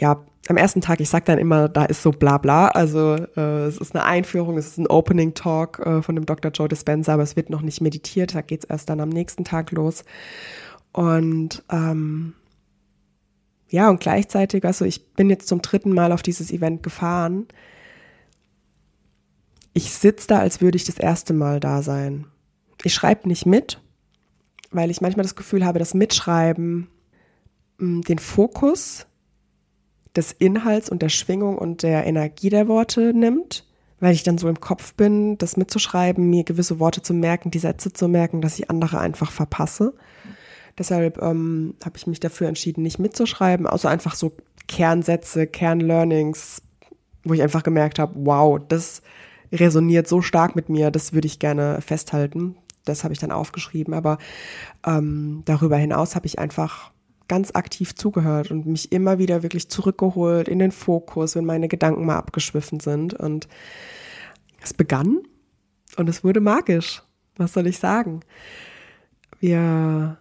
ja, 0.00 0.24
am 0.48 0.56
ersten 0.56 0.80
Tag, 0.80 1.00
ich 1.00 1.08
sag 1.08 1.24
dann 1.26 1.38
immer, 1.38 1.68
da 1.68 1.84
ist 1.84 2.02
so 2.02 2.10
bla 2.10 2.38
bla. 2.38 2.68
Also 2.68 3.14
äh, 3.36 3.66
es 3.66 3.78
ist 3.78 3.94
eine 3.94 4.04
Einführung, 4.04 4.58
es 4.58 4.66
ist 4.66 4.78
ein 4.78 4.88
Opening 4.88 5.34
Talk 5.34 5.78
äh, 5.80 6.02
von 6.02 6.16
dem 6.16 6.26
Dr. 6.26 6.50
Joe 6.50 6.68
Dispenza, 6.68 7.14
aber 7.14 7.22
es 7.22 7.36
wird 7.36 7.50
noch 7.50 7.62
nicht 7.62 7.80
meditiert. 7.80 8.34
Da 8.34 8.42
geht's 8.42 8.64
erst 8.64 8.90
dann 8.90 9.00
am 9.00 9.08
nächsten 9.08 9.44
Tag 9.44 9.70
los. 9.70 10.04
Und 10.92 11.62
ähm, 11.70 12.34
ja, 13.68 13.88
und 13.88 14.00
gleichzeitig, 14.00 14.64
also 14.64 14.84
ich 14.84 15.14
bin 15.14 15.30
jetzt 15.30 15.48
zum 15.48 15.62
dritten 15.62 15.92
Mal 15.92 16.12
auf 16.12 16.22
dieses 16.22 16.50
Event 16.50 16.82
gefahren. 16.82 17.46
Ich 19.72 19.92
sitze 19.92 20.26
da, 20.28 20.40
als 20.40 20.60
würde 20.60 20.76
ich 20.76 20.84
das 20.84 20.98
erste 20.98 21.32
Mal 21.32 21.60
da 21.60 21.82
sein. 21.82 22.26
Ich 22.82 22.92
schreibe 22.92 23.28
nicht 23.28 23.46
mit, 23.46 23.80
weil 24.72 24.90
ich 24.90 25.00
manchmal 25.00 25.22
das 25.22 25.36
Gefühl 25.36 25.64
habe, 25.64 25.78
das 25.78 25.94
Mitschreiben 25.94 26.88
mh, 27.78 28.02
den 28.02 28.18
Fokus 28.18 29.06
des 30.16 30.32
Inhalts 30.32 30.88
und 30.88 31.02
der 31.02 31.08
Schwingung 31.08 31.56
und 31.56 31.82
der 31.82 32.06
Energie 32.06 32.50
der 32.50 32.68
Worte 32.68 33.12
nimmt, 33.14 33.66
weil 34.00 34.14
ich 34.14 34.22
dann 34.22 34.38
so 34.38 34.48
im 34.48 34.60
Kopf 34.60 34.94
bin, 34.94 35.38
das 35.38 35.56
mitzuschreiben, 35.56 36.28
mir 36.28 36.44
gewisse 36.44 36.78
Worte 36.78 37.02
zu 37.02 37.14
merken, 37.14 37.50
die 37.50 37.58
Sätze 37.58 37.92
zu 37.92 38.08
merken, 38.08 38.40
dass 38.40 38.58
ich 38.58 38.68
andere 38.68 38.98
einfach 38.98 39.30
verpasse. 39.30 39.94
Deshalb 40.78 41.20
ähm, 41.22 41.74
habe 41.84 41.96
ich 41.96 42.06
mich 42.06 42.20
dafür 42.20 42.48
entschieden, 42.48 42.82
nicht 42.82 42.98
mitzuschreiben, 42.98 43.66
außer 43.66 43.88
einfach 43.88 44.14
so 44.14 44.32
Kernsätze, 44.68 45.46
Kernlearnings, 45.46 46.62
wo 47.24 47.34
ich 47.34 47.42
einfach 47.42 47.62
gemerkt 47.62 47.98
habe, 47.98 48.14
wow, 48.16 48.58
das 48.68 49.02
resoniert 49.52 50.08
so 50.08 50.22
stark 50.22 50.56
mit 50.56 50.68
mir, 50.68 50.90
das 50.90 51.12
würde 51.12 51.26
ich 51.26 51.38
gerne 51.38 51.80
festhalten. 51.80 52.56
Das 52.84 53.04
habe 53.04 53.14
ich 53.14 53.20
dann 53.20 53.30
aufgeschrieben, 53.30 53.94
aber 53.94 54.18
ähm, 54.84 55.42
darüber 55.44 55.76
hinaus 55.76 56.16
habe 56.16 56.26
ich 56.26 56.38
einfach 56.38 56.90
ganz 57.32 57.52
aktiv 57.54 57.94
zugehört 57.94 58.50
und 58.50 58.66
mich 58.66 58.92
immer 58.92 59.16
wieder 59.16 59.42
wirklich 59.42 59.70
zurückgeholt 59.70 60.48
in 60.48 60.58
den 60.58 60.70
Fokus, 60.70 61.34
wenn 61.34 61.46
meine 61.46 61.66
Gedanken 61.66 62.04
mal 62.04 62.18
abgeschwiffen 62.18 62.78
sind. 62.78 63.14
Und 63.14 63.48
es 64.60 64.74
begann 64.74 65.22
und 65.96 66.10
es 66.10 66.22
wurde 66.24 66.42
magisch. 66.42 67.02
Was 67.36 67.54
soll 67.54 67.66
ich 67.68 67.78
sagen? 67.78 68.20
Wir 69.40 70.18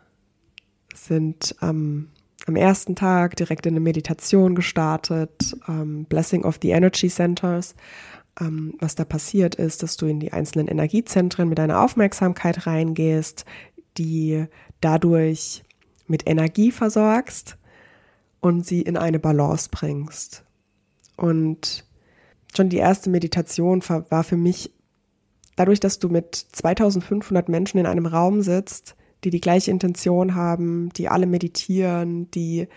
sind 0.96 1.54
am 1.60 2.08
am 2.48 2.56
ersten 2.56 2.96
Tag 2.96 3.36
direkt 3.36 3.66
in 3.66 3.74
eine 3.74 3.82
Meditation 3.82 4.56
gestartet, 4.56 5.54
ähm, 5.68 6.06
Blessing 6.06 6.46
of 6.46 6.60
the 6.62 6.72
Energy 6.72 7.10
Centers. 7.10 7.76
Ähm, 8.40 8.76
was 8.80 8.96
da 8.96 9.04
passiert 9.04 9.56
ist, 9.56 9.84
dass 9.84 9.98
du 9.98 10.06
in 10.06 10.22
die 10.22 10.32
einzelnen 10.32 10.70
Energiezentren 10.70 11.50
mit 11.50 11.60
deiner 11.60 11.84
Aufmerksamkeit 11.84 12.66
reingehst, 12.66 13.44
die 13.98 14.46
dadurch 14.80 15.64
mit 16.12 16.30
Energie 16.30 16.72
versorgst 16.72 17.58
und 18.42 18.66
sie 18.66 18.82
in 18.82 18.98
eine 18.98 19.20
Balance 19.20 19.70
bringst. 19.72 20.44
Und 21.18 21.86
schon 22.56 22.70
die 22.70 22.78
erste 22.78 23.10
Meditation 23.10 23.82
war 23.88 24.24
für 24.24 24.38
mich 24.38 24.72
dadurch, 25.56 25.80
dass 25.80 26.00
du 26.00 26.10
mit 26.10 26.36
2500 26.36 27.50
Menschen 27.50 27.80
in 27.80 27.86
einem 27.86 28.06
Raum 28.06 28.42
sitzt, 28.42 28.96
die 29.24 29.30
die 29.30 29.42
gleiche 29.42 29.72
Intention 29.72 30.36
haben, 30.36 30.90
die 30.96 31.08
alle 31.08 31.28
meditieren, 31.28 32.30
die 32.32 32.68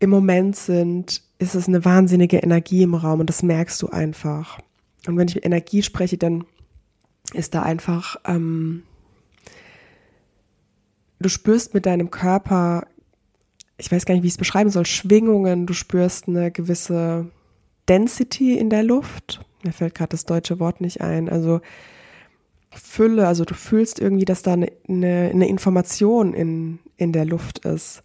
im 0.00 0.10
Moment 0.10 0.56
sind, 0.56 1.22
ist 1.38 1.54
es 1.54 1.68
eine 1.68 1.84
wahnsinnige 1.84 2.38
Energie 2.38 2.82
im 2.82 2.94
Raum 2.94 3.20
und 3.20 3.28
das 3.28 3.42
merkst 3.42 3.80
du 3.82 3.88
einfach. 3.88 4.58
Und 5.06 5.16
wenn 5.16 5.28
ich 5.28 5.36
mit 5.36 5.44
Energie 5.44 5.82
spreche, 5.82 6.18
dann 6.18 6.44
ist 7.32 7.54
da 7.54 7.62
einfach, 7.62 8.16
ähm, 8.26 8.82
du 11.22 11.28
spürst 11.28 11.74
mit 11.74 11.86
deinem 11.86 12.10
Körper, 12.10 12.86
ich 13.78 13.90
weiß 13.90 14.04
gar 14.04 14.14
nicht, 14.14 14.22
wie 14.22 14.28
ich 14.28 14.34
es 14.34 14.38
beschreiben 14.38 14.70
soll, 14.70 14.86
Schwingungen, 14.86 15.66
du 15.66 15.72
spürst 15.72 16.28
eine 16.28 16.50
gewisse 16.50 17.30
Density 17.88 18.58
in 18.58 18.70
der 18.70 18.82
Luft. 18.82 19.40
Mir 19.64 19.72
fällt 19.72 19.94
gerade 19.94 20.10
das 20.10 20.24
deutsche 20.24 20.60
Wort 20.60 20.80
nicht 20.80 21.00
ein. 21.00 21.28
Also 21.28 21.60
Fülle, 22.70 23.26
also 23.26 23.44
du 23.44 23.54
fühlst 23.54 23.98
irgendwie, 23.98 24.24
dass 24.24 24.42
da 24.42 24.54
eine, 24.54 24.72
eine, 24.88 25.30
eine 25.32 25.48
Information 25.48 26.32
in, 26.34 26.78
in 26.96 27.12
der 27.12 27.24
Luft 27.24 27.60
ist. 27.60 28.02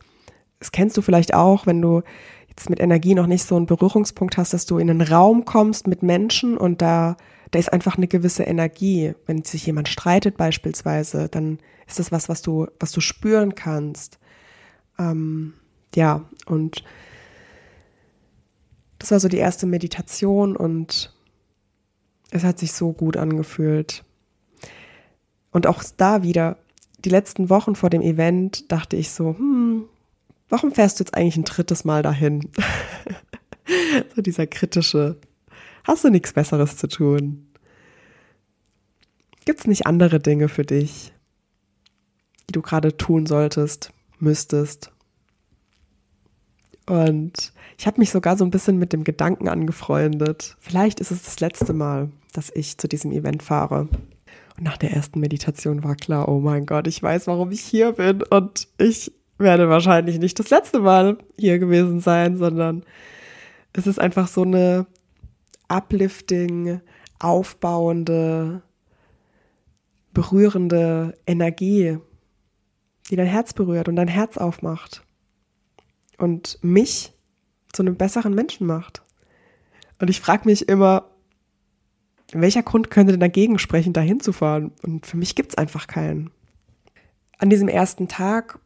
Das 0.60 0.72
kennst 0.72 0.98
du 0.98 1.02
vielleicht 1.02 1.34
auch, 1.34 1.66
wenn 1.66 1.82
du 1.82 2.02
jetzt 2.50 2.70
mit 2.70 2.80
Energie 2.80 3.14
noch 3.14 3.28
nicht 3.28 3.44
so 3.44 3.56
einen 3.56 3.68
Berührungspunkt 3.68 4.38
hast, 4.38 4.54
dass 4.54 4.66
du 4.66 4.78
in 4.78 4.90
einen 4.90 5.02
Raum 5.02 5.46
kommst 5.46 5.88
mit 5.88 6.04
Menschen 6.04 6.58
und 6.58 6.82
da, 6.82 7.18
da 7.52 7.60
ist 7.60 7.72
einfach 7.72 7.98
eine 7.98 8.08
gewisse 8.08 8.44
Energie. 8.44 9.14
Wenn 9.26 9.44
sich 9.44 9.66
jemand 9.66 9.88
streitet 9.88 10.38
beispielsweise, 10.38 11.30
dann 11.30 11.60
ist 11.88 12.00
das 12.00 12.12
was, 12.12 12.30
was 12.30 12.42
du, 12.42 12.68
was 12.80 12.92
du 12.92 13.02
spüren 13.02 13.56
kannst. 13.56 14.20
Ähm, 15.00 15.54
ja, 15.96 16.26
und 16.46 16.84
das 19.00 19.12
war 19.12 19.20
so 19.20 19.28
die 19.28 19.38
erste 19.38 19.66
Meditation 19.66 20.56
und 20.56 21.14
es 22.32 22.44
hat 22.44 22.60
sich 22.60 22.74
so 22.74 22.94
gut 22.94 23.18
angefühlt. 23.18 24.04
Und 25.52 25.68
auch 25.68 25.84
da 25.96 26.24
wieder, 26.24 26.58
die 27.00 27.10
letzten 27.10 27.50
Wochen 27.50 27.76
vor 27.76 27.90
dem 27.90 28.02
Event 28.02 28.72
dachte 28.72 28.96
ich 28.96 29.12
so, 29.12 29.38
hm, 29.38 29.86
warum 30.50 30.72
fährst 30.72 31.00
du 31.00 31.04
jetzt 31.04 31.14
eigentlich 31.14 31.38
ein 31.38 31.46
drittes 31.46 31.86
Mal 31.86 32.04
dahin? 32.04 32.50
so 34.16 34.22
dieser 34.22 34.48
kritische, 34.48 35.18
hast 35.88 36.04
du 36.04 36.10
nichts 36.10 36.34
Besseres 36.34 36.78
zu 36.78 36.88
tun? 36.88 37.48
Gibt 39.46 39.62
es 39.62 39.68
nicht 39.68 39.88
andere 39.88 40.20
Dinge 40.20 40.50
für 40.50 40.66
dich, 40.66 41.14
die 42.50 42.52
du 42.52 42.62
gerade 42.62 42.98
tun 42.98 43.26
solltest, 43.26 43.94
müsstest? 44.20 44.92
Und 46.86 47.54
ich 47.78 47.88
habe 47.88 48.00
mich 48.00 48.12
sogar 48.12 48.38
so 48.38 48.46
ein 48.46 48.52
bisschen 48.52 48.78
mit 48.78 48.94
dem 48.94 49.04
Gedanken 49.04 49.48
angefreundet. 49.48 50.56
Vielleicht 50.60 51.00
ist 51.00 51.12
es 51.12 51.24
das 51.24 51.40
letzte 51.40 51.74
Mal, 51.74 52.12
dass 52.34 52.52
ich 52.54 52.78
zu 52.78 52.88
diesem 52.88 53.12
Event 53.12 53.44
fahre. 53.44 53.90
Und 54.58 54.64
nach 54.64 54.78
der 54.78 54.92
ersten 54.92 55.20
Meditation 55.20 55.84
war 55.84 55.96
klar, 55.96 56.28
oh 56.30 56.40
mein 56.40 56.66
Gott, 56.66 56.88
ich 56.88 57.02
weiß, 57.02 57.28
warum 57.28 57.52
ich 57.52 57.62
hier 57.62 57.94
bin. 57.94 58.24
Und 58.24 58.68
ich 58.78 59.12
werde 59.38 59.70
wahrscheinlich 59.70 60.20
nicht 60.20 60.40
das 60.40 60.50
letzte 60.50 60.80
Mal 60.80 61.18
hier 61.38 61.60
gewesen 61.60 62.00
sein, 62.00 62.38
sondern 62.38 62.84
es 63.74 63.86
ist 63.86 64.00
einfach 64.00 64.28
so 64.28 64.44
eine 64.44 64.88
uplifting, 65.68 66.82
aufbauende, 67.20 68.62
berührende 70.14 71.18
Energie, 71.26 71.98
die 73.10 73.16
dein 73.16 73.28
Herz 73.28 73.54
berührt 73.54 73.88
und 73.88 73.96
dein 73.96 74.08
Herz 74.08 74.38
aufmacht 74.38 75.04
und 76.18 76.60
mich 76.62 77.14
zu 77.72 77.84
einem 77.84 77.96
besseren 77.96 78.34
Menschen 78.34 78.68
macht. 78.68 79.04
Und 80.00 80.10
ich 80.10 80.20
frage 80.20 80.48
mich 80.48 80.68
immer, 80.68 81.10
welcher 82.32 82.64
Grund 82.64 82.90
könnte 82.90 83.14
denn 83.14 83.20
dagegen 83.20 83.58
sprechen, 83.58 83.94
da 83.94 84.02
hinzufahren? 84.02 84.72
Und 84.84 85.06
für 85.06 85.18
mich 85.18 85.36
gibt 85.36 85.52
es 85.52 85.58
einfach 85.58 85.88
keinen. 85.88 86.32
An 87.38 87.50
diesem 87.50 87.68
ersten 87.68 88.08
Tag 88.08 88.60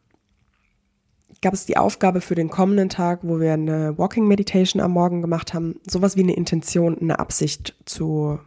gab 1.41 1.53
es 1.53 1.65
die 1.65 1.77
Aufgabe 1.77 2.21
für 2.21 2.35
den 2.35 2.49
kommenden 2.49 2.89
Tag, 2.89 3.19
wo 3.23 3.39
wir 3.39 3.53
eine 3.53 3.97
Walking 3.97 4.27
Meditation 4.27 4.81
am 4.81 4.91
Morgen 4.91 5.21
gemacht 5.21 5.53
haben, 5.53 5.79
sowas 5.89 6.15
wie 6.15 6.21
eine 6.21 6.35
Intention, 6.35 6.97
eine 6.99 7.19
Absicht 7.19 7.75
zu, 7.85 8.39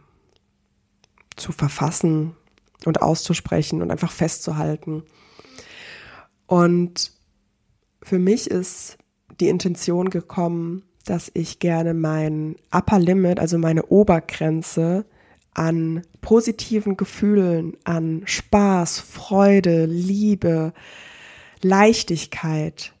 zu 1.35 1.51
verfassen 1.51 2.35
und 2.85 3.01
auszusprechen 3.01 3.81
und 3.81 3.91
einfach 3.91 4.11
festzuhalten. 4.11 5.03
Und 6.47 7.11
für 8.01 8.19
mich 8.19 8.49
ist 8.49 8.97
die 9.39 9.49
Intention 9.49 10.09
gekommen, 10.09 10.83
dass 11.05 11.29
ich 11.33 11.59
gerne 11.59 11.93
mein 11.93 12.55
Upper 12.71 12.99
Limit, 12.99 13.39
also 13.39 13.57
meine 13.57 13.85
Obergrenze 13.87 15.05
an 15.53 16.01
positiven 16.21 16.97
Gefühlen, 16.97 17.77
an 17.83 18.23
Spaß, 18.25 18.99
Freude, 18.99 19.85
Liebe, 19.85 20.73
Leichtigkeit 21.61 22.93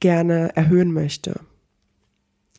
gerne 0.00 0.56
erhöhen 0.56 0.92
möchte. 0.92 1.40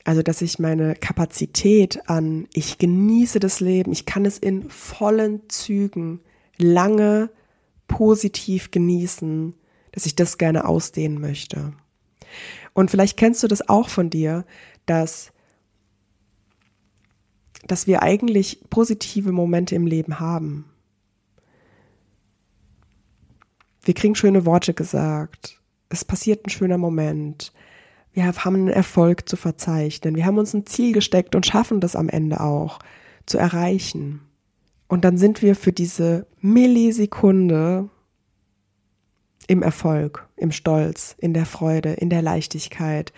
Also, 0.04 0.24
dass 0.24 0.42
ich 0.42 0.58
meine 0.58 0.96
Kapazität 0.96 2.10
an, 2.10 2.48
ich 2.54 2.78
genieße 2.78 3.40
das 3.40 3.60
Leben, 3.60 3.92
ich 3.92 4.06
kann 4.06 4.26
es 4.26 4.40
in 4.40 4.70
vollen 4.70 5.48
Zügen 5.50 6.22
lange 6.58 7.30
positiv 7.88 8.72
genießen, 8.72 9.54
dass 9.92 10.06
ich 10.06 10.16
das 10.16 10.38
gerne 10.38 10.66
ausdehnen 10.66 11.20
möchte. 11.20 11.74
Und 12.74 12.90
vielleicht 12.90 13.18
kennst 13.18 13.44
du 13.44 13.48
das 13.48 13.68
auch 13.68 13.90
von 13.90 14.10
dir, 14.10 14.46
dass, 14.86 15.32
dass 17.68 17.86
wir 17.86 18.02
eigentlich 18.02 18.62
positive 18.70 19.32
Momente 19.32 19.76
im 19.76 19.86
Leben 19.86 20.20
haben. 20.20 20.71
Wir 23.84 23.94
kriegen 23.94 24.16
schöne 24.16 24.46
Worte 24.46 24.74
gesagt. 24.74 25.60
Es 25.90 26.06
passiert 26.06 26.46
ein 26.46 26.50
schöner 26.50 26.78
Moment. 26.78 27.52
Wir 28.14 28.26
haben 28.26 28.56
einen 28.56 28.68
Erfolg 28.68 29.28
zu 29.28 29.36
verzeichnen. 29.38 30.16
Wir 30.16 30.26
haben 30.26 30.38
uns 30.38 30.54
ein 30.54 30.66
Ziel 30.66 30.92
gesteckt 30.94 31.36
und 31.36 31.46
schaffen 31.46 31.80
das 31.80 31.96
am 31.96 32.10
Ende 32.10 32.42
auch 32.42 32.80
zu 33.26 33.38
erreichen. 33.38 34.22
Und 34.88 35.06
dann 35.06 35.18
sind 35.18 35.42
wir 35.42 35.56
für 35.56 35.72
diese 35.72 36.28
Millisekunde 36.42 37.90
im 39.48 39.64
Erfolg, 39.64 40.28
im 40.36 40.52
Stolz, 40.52 41.16
in 41.18 41.34
der 41.34 41.46
Freude, 41.46 41.94
in 41.94 42.10
der 42.10 42.22
Leichtigkeit, 42.22 43.14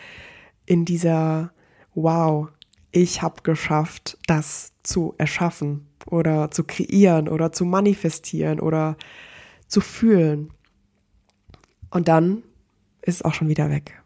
in 0.66 0.86
dieser 0.86 1.52
Wow, 1.96 2.50
ich 2.92 3.22
habe 3.22 3.42
geschafft, 3.42 4.18
das 4.28 4.74
zu 4.84 5.16
erschaffen 5.18 5.88
oder 6.06 6.52
zu 6.52 6.64
kreieren 6.64 7.28
oder 7.28 7.52
zu 7.52 7.66
manifestieren 7.66 8.60
oder 8.60 8.98
zu 9.74 9.82
fühlen. 9.82 10.52
Und 11.90 12.08
dann 12.08 12.44
ist 13.02 13.16
es 13.16 13.22
auch 13.24 13.34
schon 13.34 13.50
wieder 13.50 13.70
weg. 13.70 14.02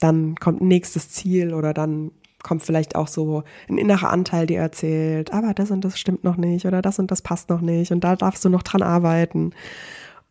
Dann 0.00 0.34
kommt 0.36 0.60
ein 0.60 0.68
nächstes 0.68 1.10
Ziel 1.10 1.54
oder 1.54 1.72
dann 1.72 2.10
kommt 2.42 2.62
vielleicht 2.62 2.96
auch 2.96 3.08
so 3.08 3.44
ein 3.68 3.78
innerer 3.78 4.10
Anteil, 4.10 4.46
der 4.46 4.60
erzählt, 4.60 5.32
aber 5.32 5.54
das 5.54 5.70
und 5.70 5.84
das 5.84 5.98
stimmt 5.98 6.24
noch 6.24 6.36
nicht 6.36 6.66
oder 6.66 6.82
das 6.82 6.98
und 6.98 7.10
das 7.10 7.22
passt 7.22 7.48
noch 7.48 7.60
nicht 7.60 7.90
und 7.90 8.04
da 8.04 8.16
darfst 8.16 8.44
du 8.44 8.48
noch 8.48 8.62
dran 8.62 8.82
arbeiten. 8.82 9.52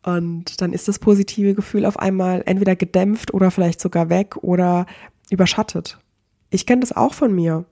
Und 0.03 0.61
dann 0.61 0.73
ist 0.73 0.87
das 0.87 0.99
positive 0.99 1.55
Gefühl 1.55 1.85
auf 1.85 1.97
einmal 1.97 2.43
entweder 2.45 2.75
gedämpft 2.75 3.33
oder 3.33 3.51
vielleicht 3.51 3.79
sogar 3.79 4.09
weg 4.09 4.37
oder 4.37 4.85
überschattet. 5.29 5.97
Ich 6.49 6.65
kenne 6.65 6.81
das 6.81 6.95
auch 6.95 7.13
von 7.13 7.33
mir. 7.33 7.65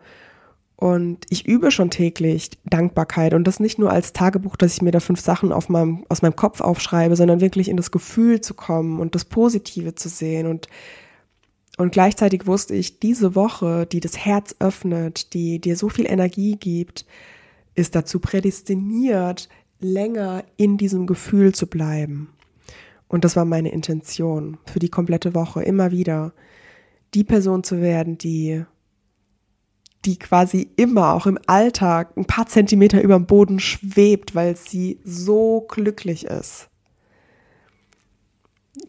Und 0.81 1.27
ich 1.29 1.45
übe 1.45 1.69
schon 1.69 1.91
täglich 1.91 2.49
Dankbarkeit 2.65 3.35
und 3.35 3.45
das 3.45 3.59
nicht 3.59 3.77
nur 3.77 3.91
als 3.91 4.13
Tagebuch, 4.13 4.55
dass 4.55 4.73
ich 4.73 4.81
mir 4.81 4.89
da 4.89 4.99
fünf 4.99 5.19
Sachen 5.19 5.51
auf 5.51 5.69
meinem, 5.69 6.05
aus 6.09 6.23
meinem 6.23 6.35
Kopf 6.35 6.59
aufschreibe, 6.59 7.15
sondern 7.15 7.39
wirklich 7.39 7.69
in 7.69 7.77
das 7.77 7.91
Gefühl 7.91 8.41
zu 8.41 8.55
kommen 8.55 8.99
und 8.99 9.13
das 9.13 9.23
Positive 9.23 9.93
zu 9.93 10.09
sehen. 10.09 10.47
Und, 10.47 10.69
und 11.77 11.91
gleichzeitig 11.91 12.47
wusste 12.47 12.73
ich, 12.73 12.97
diese 12.97 13.35
Woche, 13.35 13.85
die 13.85 13.99
das 13.99 14.17
Herz 14.17 14.55
öffnet, 14.57 15.35
die 15.35 15.59
dir 15.59 15.75
so 15.75 15.87
viel 15.87 16.07
Energie 16.07 16.55
gibt, 16.55 17.05
ist 17.75 17.93
dazu 17.93 18.19
prädestiniert, 18.19 19.49
länger 19.79 20.43
in 20.57 20.77
diesem 20.77 21.05
Gefühl 21.05 21.53
zu 21.53 21.67
bleiben. 21.67 22.33
Und 23.07 23.23
das 23.23 23.35
war 23.35 23.45
meine 23.45 23.71
Intention 23.71 24.57
für 24.65 24.79
die 24.79 24.89
komplette 24.89 25.35
Woche, 25.35 25.61
immer 25.61 25.91
wieder 25.91 26.33
die 27.13 27.23
Person 27.23 27.63
zu 27.63 27.81
werden, 27.81 28.17
die, 28.17 28.65
die 30.05 30.17
quasi 30.17 30.69
immer 30.77 31.13
auch 31.13 31.27
im 31.27 31.37
Alltag 31.47 32.17
ein 32.17 32.25
paar 32.25 32.47
Zentimeter 32.47 33.01
über 33.01 33.15
dem 33.15 33.27
Boden 33.27 33.59
schwebt, 33.59 34.33
weil 34.33 34.55
sie 34.57 34.99
so 35.03 35.65
glücklich 35.69 36.25
ist. 36.25 36.69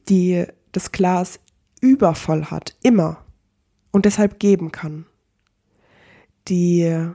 Die 0.09 0.47
das 0.73 0.92
Glas 0.92 1.38
übervoll 1.81 2.47
hat, 2.47 2.76
immer 2.83 3.19
und 3.90 4.07
deshalb 4.07 4.38
geben 4.38 4.73
kann, 4.73 5.04
die 6.49 7.12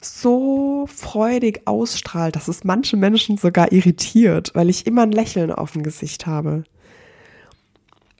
so 0.00 0.86
freudig 0.86 1.62
ausstrahlt, 1.66 2.36
dass 2.36 2.48
es 2.48 2.64
manche 2.64 2.96
Menschen 2.96 3.36
sogar 3.36 3.72
irritiert, 3.72 4.50
weil 4.54 4.70
ich 4.70 4.86
immer 4.86 5.02
ein 5.02 5.12
Lächeln 5.12 5.52
auf 5.52 5.72
dem 5.72 5.82
Gesicht 5.82 6.26
habe. 6.26 6.64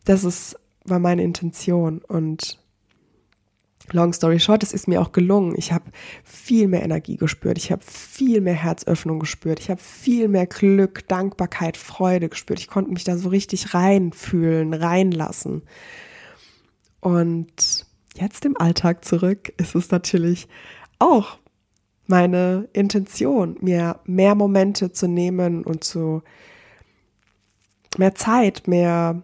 Das 0.05 0.25
ist, 0.25 0.59
war 0.85 0.99
meine 0.99 1.23
Intention 1.23 1.99
und 1.99 2.59
Long 3.93 4.13
story 4.15 4.41
short, 4.41 4.63
es 4.63 4.73
ist 4.73 4.89
mir 4.89 5.01
auch 5.01 5.13
gelungen. 5.13 5.55
Ich 5.57 5.73
habe 5.73 5.85
viel 6.25 6.69
mehr 6.69 6.83
Energie 6.83 7.17
gespürt. 7.17 7.59
Ich 7.59 7.71
habe 7.71 7.83
viel 7.85 8.41
mehr 8.41 8.55
Herzöffnung 8.55 9.19
gespürt. 9.19 9.61
Ich 9.61 9.69
habe 9.69 9.81
viel 9.81 10.29
mehr 10.29 10.47
Glück, 10.47 11.07
Dankbarkeit, 11.09 11.77
Freude 11.77 12.29
gespürt. 12.29 12.61
Ich 12.61 12.69
konnte 12.69 12.93
mich 12.93 13.05
da 13.05 13.19
so 13.19 13.29
richtig 13.29 13.75
reinfühlen, 13.75 14.73
reinlassen. 14.73 15.63
Und 17.01 17.87
jetzt 18.17 18.47
im 18.47 18.57
Alltag 18.57 19.05
zurück 19.05 19.53
ist 19.59 19.75
es 19.75 19.91
natürlich 19.91 20.49
auch 20.99 21.39
meine 22.07 22.69
Intention, 22.73 23.59
mir 23.61 24.01
mehr 24.05 24.35
Momente 24.35 24.93
zu 24.93 25.07
nehmen 25.09 25.65
und 25.65 25.85
zu 25.85 26.23
mehr 27.99 28.15
Zeit, 28.15 28.67
mehr, 28.67 29.23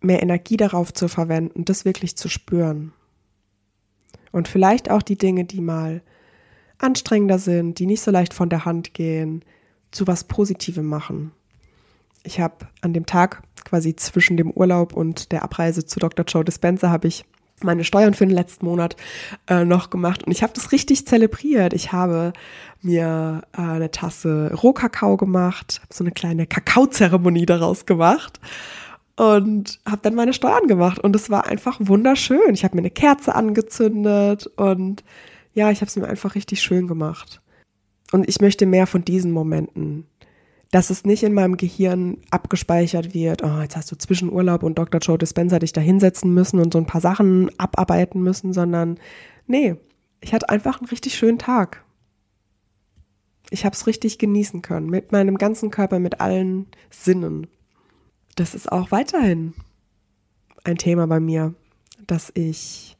mehr 0.00 0.22
Energie 0.22 0.56
darauf 0.56 0.92
zu 0.92 1.08
verwenden, 1.08 1.64
das 1.64 1.84
wirklich 1.84 2.16
zu 2.16 2.28
spüren. 2.28 2.92
Und 4.36 4.48
vielleicht 4.48 4.90
auch 4.90 5.00
die 5.00 5.16
Dinge, 5.16 5.46
die 5.46 5.62
mal 5.62 6.02
anstrengender 6.76 7.38
sind, 7.38 7.78
die 7.78 7.86
nicht 7.86 8.02
so 8.02 8.10
leicht 8.10 8.34
von 8.34 8.50
der 8.50 8.66
Hand 8.66 8.92
gehen, 8.92 9.42
zu 9.92 10.06
was 10.06 10.24
Positivem 10.24 10.84
machen. 10.84 11.32
Ich 12.22 12.38
habe 12.38 12.66
an 12.82 12.92
dem 12.92 13.06
Tag 13.06 13.42
quasi 13.64 13.96
zwischen 13.96 14.36
dem 14.36 14.50
Urlaub 14.50 14.92
und 14.92 15.32
der 15.32 15.42
Abreise 15.42 15.86
zu 15.86 16.00
Dr. 16.00 16.26
Joe 16.26 16.44
Dispenza 16.44 16.90
habe 16.90 17.08
ich 17.08 17.24
meine 17.62 17.82
Steuern 17.82 18.12
für 18.12 18.26
den 18.26 18.34
letzten 18.34 18.66
Monat 18.66 18.96
äh, 19.48 19.64
noch 19.64 19.88
gemacht 19.88 20.24
und 20.24 20.32
ich 20.32 20.42
habe 20.42 20.52
das 20.52 20.70
richtig 20.70 21.06
zelebriert. 21.06 21.72
Ich 21.72 21.92
habe 21.92 22.34
mir 22.82 23.40
äh, 23.56 23.62
eine 23.62 23.90
Tasse 23.90 24.52
Rohkakao 24.52 25.16
gemacht, 25.16 25.80
habe 25.82 25.94
so 25.94 26.04
eine 26.04 26.12
kleine 26.12 26.46
Kakaozeremonie 26.46 27.46
daraus 27.46 27.86
gemacht 27.86 28.38
und 29.16 29.80
habe 29.86 30.02
dann 30.02 30.14
meine 30.14 30.32
Steuern 30.32 30.66
gemacht 30.66 30.98
und 30.98 31.16
es 31.16 31.30
war 31.30 31.46
einfach 31.46 31.78
wunderschön. 31.80 32.52
Ich 32.52 32.64
habe 32.64 32.76
mir 32.76 32.82
eine 32.82 32.90
Kerze 32.90 33.34
angezündet 33.34 34.46
und 34.56 35.04
ja, 35.54 35.70
ich 35.70 35.80
habe 35.80 35.88
es 35.88 35.96
mir 35.96 36.06
einfach 36.06 36.34
richtig 36.34 36.60
schön 36.60 36.86
gemacht. 36.86 37.40
Und 38.12 38.28
ich 38.28 38.40
möchte 38.40 38.66
mehr 38.66 38.86
von 38.86 39.04
diesen 39.04 39.32
Momenten 39.32 40.06
dass 40.70 40.90
es 40.90 41.04
nicht 41.04 41.22
in 41.22 41.32
meinem 41.32 41.56
Gehirn 41.56 42.18
abgespeichert 42.30 43.14
wird, 43.14 43.42
oh, 43.44 43.60
jetzt 43.60 43.76
hast 43.76 43.90
du 43.92 43.96
zwischen 43.96 44.32
Urlaub 44.32 44.62
und 44.62 44.78
Dr. 44.78 45.00
Joe 45.00 45.18
Dispenza 45.18 45.58
dich 45.58 45.72
da 45.72 45.80
hinsetzen 45.80 46.34
müssen 46.34 46.60
und 46.60 46.72
so 46.72 46.78
ein 46.78 46.86
paar 46.86 47.00
Sachen 47.00 47.50
abarbeiten 47.58 48.22
müssen, 48.22 48.52
sondern 48.52 48.98
nee, 49.46 49.76
ich 50.20 50.34
hatte 50.34 50.48
einfach 50.48 50.80
einen 50.80 50.88
richtig 50.88 51.14
schönen 51.14 51.38
Tag. 51.38 51.84
Ich 53.50 53.64
habe 53.64 53.74
es 53.74 53.86
richtig 53.86 54.18
genießen 54.18 54.60
können, 54.60 54.90
mit 54.90 55.12
meinem 55.12 55.38
ganzen 55.38 55.70
Körper, 55.70 56.00
mit 56.00 56.20
allen 56.20 56.66
Sinnen. 56.90 57.46
Das 58.36 58.54
ist 58.54 58.70
auch 58.70 58.90
weiterhin 58.90 59.54
ein 60.64 60.76
Thema 60.76 61.06
bei 61.06 61.20
mir, 61.20 61.54
dass 62.06 62.30
ich, 62.34 62.96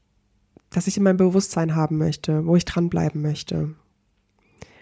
dass 0.71 0.87
ich 0.87 0.97
in 0.97 1.03
meinem 1.03 1.19
Bewusstsein 1.19 1.77
haben 1.77 1.99
möchte, 1.99 2.47
wo 2.47 2.57
ich 2.57 2.65
dranbleiben 2.65 3.23
möchte, 3.23 3.75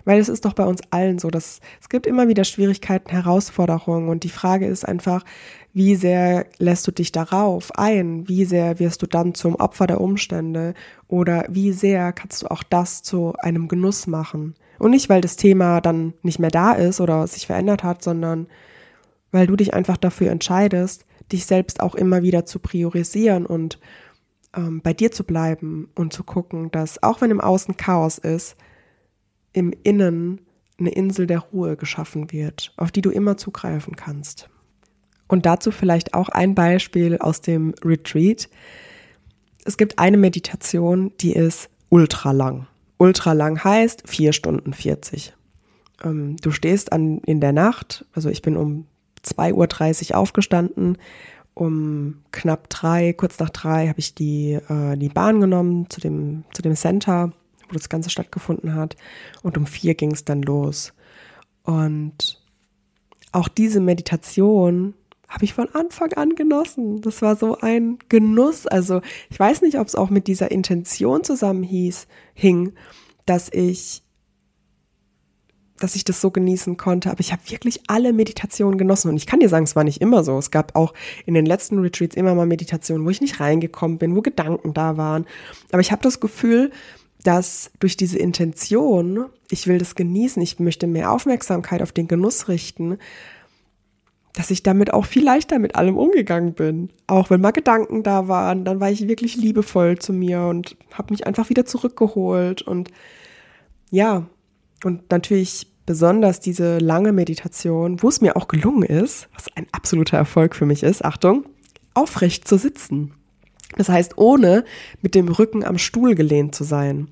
weil 0.05 0.21
es 0.21 0.29
ist 0.29 0.45
doch 0.45 0.53
bei 0.53 0.65
uns 0.65 0.81
allen 0.91 1.19
so, 1.19 1.31
dass 1.31 1.61
es 1.81 1.89
gibt 1.89 2.07
immer 2.07 2.29
wieder 2.29 2.45
Schwierigkeiten, 2.45 3.11
Herausforderungen 3.11 4.09
und 4.09 4.23
die 4.23 4.29
Frage 4.29 4.67
ist 4.67 4.87
einfach, 4.87 5.25
wie 5.73 5.97
sehr 5.97 6.47
lässt 6.59 6.87
du 6.87 6.93
dich 6.93 7.11
darauf 7.11 7.77
ein? 7.77 8.29
Wie 8.29 8.45
sehr 8.45 8.79
wirst 8.79 9.03
du 9.03 9.07
dann 9.07 9.35
zum 9.35 9.57
Opfer 9.57 9.87
der 9.87 10.01
Umstände? 10.01 10.75
Oder 11.09 11.47
wie 11.49 11.73
sehr 11.73 12.13
kannst 12.13 12.43
du 12.43 12.47
auch 12.47 12.63
das 12.63 13.03
zu 13.03 13.35
einem 13.41 13.67
Genuss 13.67 14.07
machen? 14.07 14.55
Und 14.79 14.93
nicht, 14.93 15.09
weil 15.09 15.21
das 15.21 15.37
Thema 15.37 15.81
dann 15.81 16.15
nicht 16.23 16.39
mehr 16.39 16.51
da 16.51 16.73
ist 16.73 17.01
oder 17.01 17.27
sich 17.27 17.47
verändert 17.47 17.83
hat, 17.83 18.05
sondern 18.05 18.47
weil 19.35 19.49
du 19.49 19.57
dich 19.57 19.75
einfach 19.75 19.97
dafür 19.97 20.31
entscheidest, 20.31 21.05
dich 21.33 21.45
selbst 21.45 21.81
auch 21.81 21.97
immer 21.97 22.23
wieder 22.23 22.47
zu 22.47 22.61
priorisieren 22.61 23.47
und 23.47 23.81
ähm, 24.55 24.81
bei 24.81 24.93
dir 24.93 25.11
zu 25.11 25.25
bleiben 25.25 25.91
und 25.97 26.13
zu 26.13 26.23
gucken, 26.23 26.71
dass 26.71 27.03
auch 27.03 27.21
wenn 27.21 27.33
im 27.33 27.41
Außen 27.41 27.77
Chaos 27.77 28.19
ist, 28.19 28.57
im 29.53 29.75
Innen 29.83 30.41
eine 30.79 30.91
Insel 30.91 31.27
der 31.27 31.41
Ruhe 31.41 31.77
geschaffen 31.77 32.31
wird, 32.31 32.73
auf 32.77 32.93
die 32.93 33.03
du 33.03 33.11
immer 33.11 33.37
zugreifen 33.37 33.97
kannst. 33.97 34.49
Und 35.27 35.47
dazu 35.47 35.73
vielleicht 35.73 36.15
auch 36.15 36.29
ein 36.29 36.55
Beispiel 36.55 37.19
aus 37.19 37.41
dem 37.41 37.75
Retreat. 37.85 38.49
Es 39.65 39.77
gibt 39.77 39.99
eine 39.99 40.17
Meditation, 40.17 41.13
die 41.21 41.33
ist 41.33 41.71
ultra 41.89 42.31
lang. 42.31 42.69
Ultra 42.99 43.33
lang 43.33 43.65
heißt 43.65 44.09
vier 44.09 44.33
Stunden 44.33 44.73
40. 44.73 45.35
Ähm, 46.05 46.37
du 46.37 46.53
stehst 46.53 46.93
an, 46.93 47.19
in 47.27 47.41
der 47.41 47.53
Nacht, 47.53 48.05
also 48.13 48.29
ich 48.29 48.41
bin 48.41 48.57
um 48.57 48.87
2.30 49.25 50.11
Uhr 50.11 50.19
aufgestanden, 50.19 50.99
um 51.55 52.23
knapp 52.33 52.69
drei, 52.69 53.13
kurz 53.13 53.39
nach 53.39 53.51
drei 53.51 53.89
habe 53.89 54.01
ich 54.01 54.15
die, 54.15 54.55
äh, 54.55 54.97
die 54.97 55.09
Bahn 55.09 55.41
genommen 55.41 55.89
zu 55.89 56.01
dem, 56.01 56.45
zu 56.53 56.63
dem 56.63 56.75
Center 56.75 57.33
wo 57.69 57.75
das 57.75 57.89
Ganze 57.89 58.11
stattgefunden 58.11 58.75
hat. 58.75 58.97
Und 59.43 59.57
um 59.57 59.67
vier 59.67 59.95
ging 59.95 60.13
es 60.13 60.25
dann 60.25 60.43
los. 60.43 60.93
Und 61.63 62.43
auch 63.33 63.49
diese 63.49 63.81
Meditation 63.81 64.95
habe 65.29 65.45
ich 65.45 65.55
von 65.55 65.69
Anfang 65.75 66.13
an 66.13 66.37
genossen. 66.37 67.01
Das 67.01 67.23
war 67.23 67.37
so 67.37 67.59
ein 67.59 67.99
Genuss. 68.09 68.67
Also 68.67 69.01
ich 69.31 69.39
weiß 69.39 69.63
nicht, 69.63 69.79
ob 69.79 69.87
es 69.87 69.97
auch 69.97 70.11
mit 70.11 70.29
dieser 70.29 70.51
Intention 70.51 71.25
zusammen 71.25 71.63
hieß, 71.63 72.07
hing, 72.35 72.73
dass 73.27 73.51
ich 73.53 74.03
dass 75.85 75.97
ich 75.97 76.05
das 76.05 76.23
so 76.23 76.31
genießen 76.31 76.79
konnte. 76.79 77.11
Aber 77.11 77.21
ich 77.21 77.31
habe 77.31 77.43
wirklich 77.47 77.83
alle 77.89 78.15
Meditationen 78.15 78.79
genossen. 78.79 79.11
Und 79.11 79.17
ich 79.17 79.27
kann 79.27 79.41
dir 79.41 79.51
sagen, 79.51 79.65
es 79.65 79.77
war 79.77 79.85
nicht 79.85 80.01
immer 80.01 80.25
so. 80.25 80.39
Es 80.39 80.51
gab 80.51 80.75
auch 80.75 80.95
in 81.27 81.35
den 81.35 81.45
letzten 81.45 81.79
Retreats 81.79 82.17
immer 82.17 82.35
mal 82.35 82.47
Meditationen, 82.47 83.05
wo 83.05 83.11
ich 83.11 83.21
nicht 83.21 83.39
reingekommen 83.39 83.99
bin, 83.99 84.17
wo 84.17 84.23
Gedanken 84.23 84.73
da 84.73 84.97
waren. 84.97 85.27
Aber 85.73 85.81
ich 85.81 85.93
habe 85.93 86.01
das 86.01 86.21
Gefühl, 86.21 86.71
dass 87.23 87.71
durch 87.81 87.99
diese 87.99 88.19
Intention, 88.19 89.27
ich 89.51 89.67
will 89.67 89.77
das 89.77 89.95
genießen, 89.95 90.43
ich 90.43 90.59
möchte 90.59 90.87
mehr 90.87 91.13
Aufmerksamkeit 91.13 91.83
auf 91.83 91.93
den 91.93 92.09
Genuss 92.09 92.49
richten, 92.49 92.97
dass 94.33 94.51
ich 94.51 94.63
damit 94.63 94.91
auch 94.91 95.05
viel 95.05 95.23
leichter 95.23 95.59
mit 95.59 95.77
allem 95.77 95.99
umgegangen 95.99 96.55
bin. 96.55 96.89
Auch 97.07 97.29
wenn 97.29 97.43
mal 97.43 97.51
Gedanken 97.51 98.03
da 98.03 98.27
waren, 98.27 98.65
dann 98.65 98.81
war 98.81 98.91
ich 98.91 99.07
wirklich 99.07 99.37
liebevoll 99.37 99.99
zu 99.99 100.15
mir 100.15 100.45
und 100.45 100.79
habe 100.95 101.13
mich 101.13 101.27
einfach 101.27 101.51
wieder 101.51 101.67
zurückgeholt. 101.67 102.63
Und 102.63 102.91
ja, 103.91 104.27
und 104.83 105.11
natürlich 105.11 105.74
besonders 105.87 106.41
diese 106.41 106.79
lange 106.79 107.13
Meditation, 107.13 108.03
wo 108.03 108.09
es 108.09 108.21
mir 108.21 108.37
auch 108.37 108.49
gelungen 108.49 108.85
ist, 108.85 109.29
was 109.35 109.47
ein 109.55 109.67
absoluter 109.73 110.17
Erfolg 110.17 110.55
für 110.55 110.67
mich 110.67 110.83
ist, 110.83 111.05
Achtung, 111.05 111.45
aufrecht 111.95 112.49
zu 112.49 112.59
sitzen. 112.59 113.13
Das 113.77 113.89
heißt, 113.89 114.19
ohne 114.19 114.65
mit 115.03 115.15
dem 115.15 115.29
Rücken 115.29 115.65
am 115.65 115.79
Stuhl 115.79 116.15
gelehnt 116.15 116.55
zu 116.55 116.65
sein. 116.65 117.09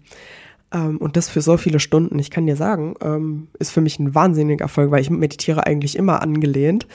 Ähm, 0.72 0.98
und 0.98 1.16
das 1.16 1.28
für 1.28 1.40
so 1.40 1.56
viele 1.56 1.80
Stunden, 1.80 2.18
ich 2.18 2.30
kann 2.30 2.46
dir 2.46 2.56
sagen, 2.56 2.94
ähm, 3.02 3.48
ist 3.58 3.72
für 3.72 3.80
mich 3.80 3.98
ein 3.98 4.14
wahnsinniger 4.14 4.64
Erfolg, 4.64 4.90
weil 4.90 5.02
ich 5.02 5.10
meditiere 5.10 5.66
eigentlich 5.66 5.96
immer 5.96 6.22
angelehnt. 6.22 6.86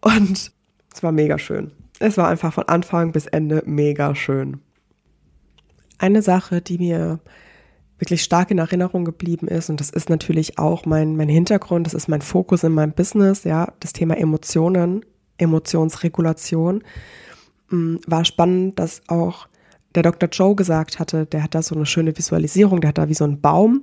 Und 0.00 0.52
es 0.92 1.02
war 1.02 1.12
mega 1.12 1.38
schön. 1.38 1.72
Es 2.00 2.16
war 2.16 2.28
einfach 2.28 2.52
von 2.52 2.64
Anfang 2.64 3.12
bis 3.12 3.26
Ende 3.26 3.62
mega 3.66 4.14
schön. 4.14 4.60
Eine 5.98 6.22
Sache, 6.22 6.60
die 6.60 6.78
mir 6.78 7.20
wirklich 8.04 8.22
stark 8.22 8.50
in 8.50 8.58
Erinnerung 8.58 9.04
geblieben 9.04 9.48
ist, 9.48 9.70
und 9.70 9.80
das 9.80 9.88
ist 9.88 10.10
natürlich 10.10 10.58
auch 10.58 10.84
mein, 10.84 11.16
mein 11.16 11.30
Hintergrund, 11.30 11.86
das 11.86 11.94
ist 11.94 12.08
mein 12.08 12.20
Fokus 12.20 12.62
in 12.62 12.72
meinem 12.72 12.92
Business, 12.92 13.44
ja, 13.44 13.72
das 13.80 13.94
Thema 13.94 14.16
Emotionen, 14.18 15.04
Emotionsregulation. 15.38 16.84
Mm, 17.70 17.96
war 18.06 18.24
spannend, 18.26 18.78
dass 18.78 19.02
auch 19.08 19.48
der 19.94 20.02
Dr. 20.02 20.28
Joe 20.28 20.54
gesagt 20.54 20.98
hatte, 20.98 21.24
der 21.24 21.42
hat 21.42 21.54
da 21.54 21.62
so 21.62 21.74
eine 21.74 21.86
schöne 21.86 22.16
Visualisierung, 22.16 22.80
der 22.80 22.88
hat 22.88 22.98
da 22.98 23.08
wie 23.08 23.14
so 23.14 23.24
einen 23.24 23.40
Baum 23.40 23.82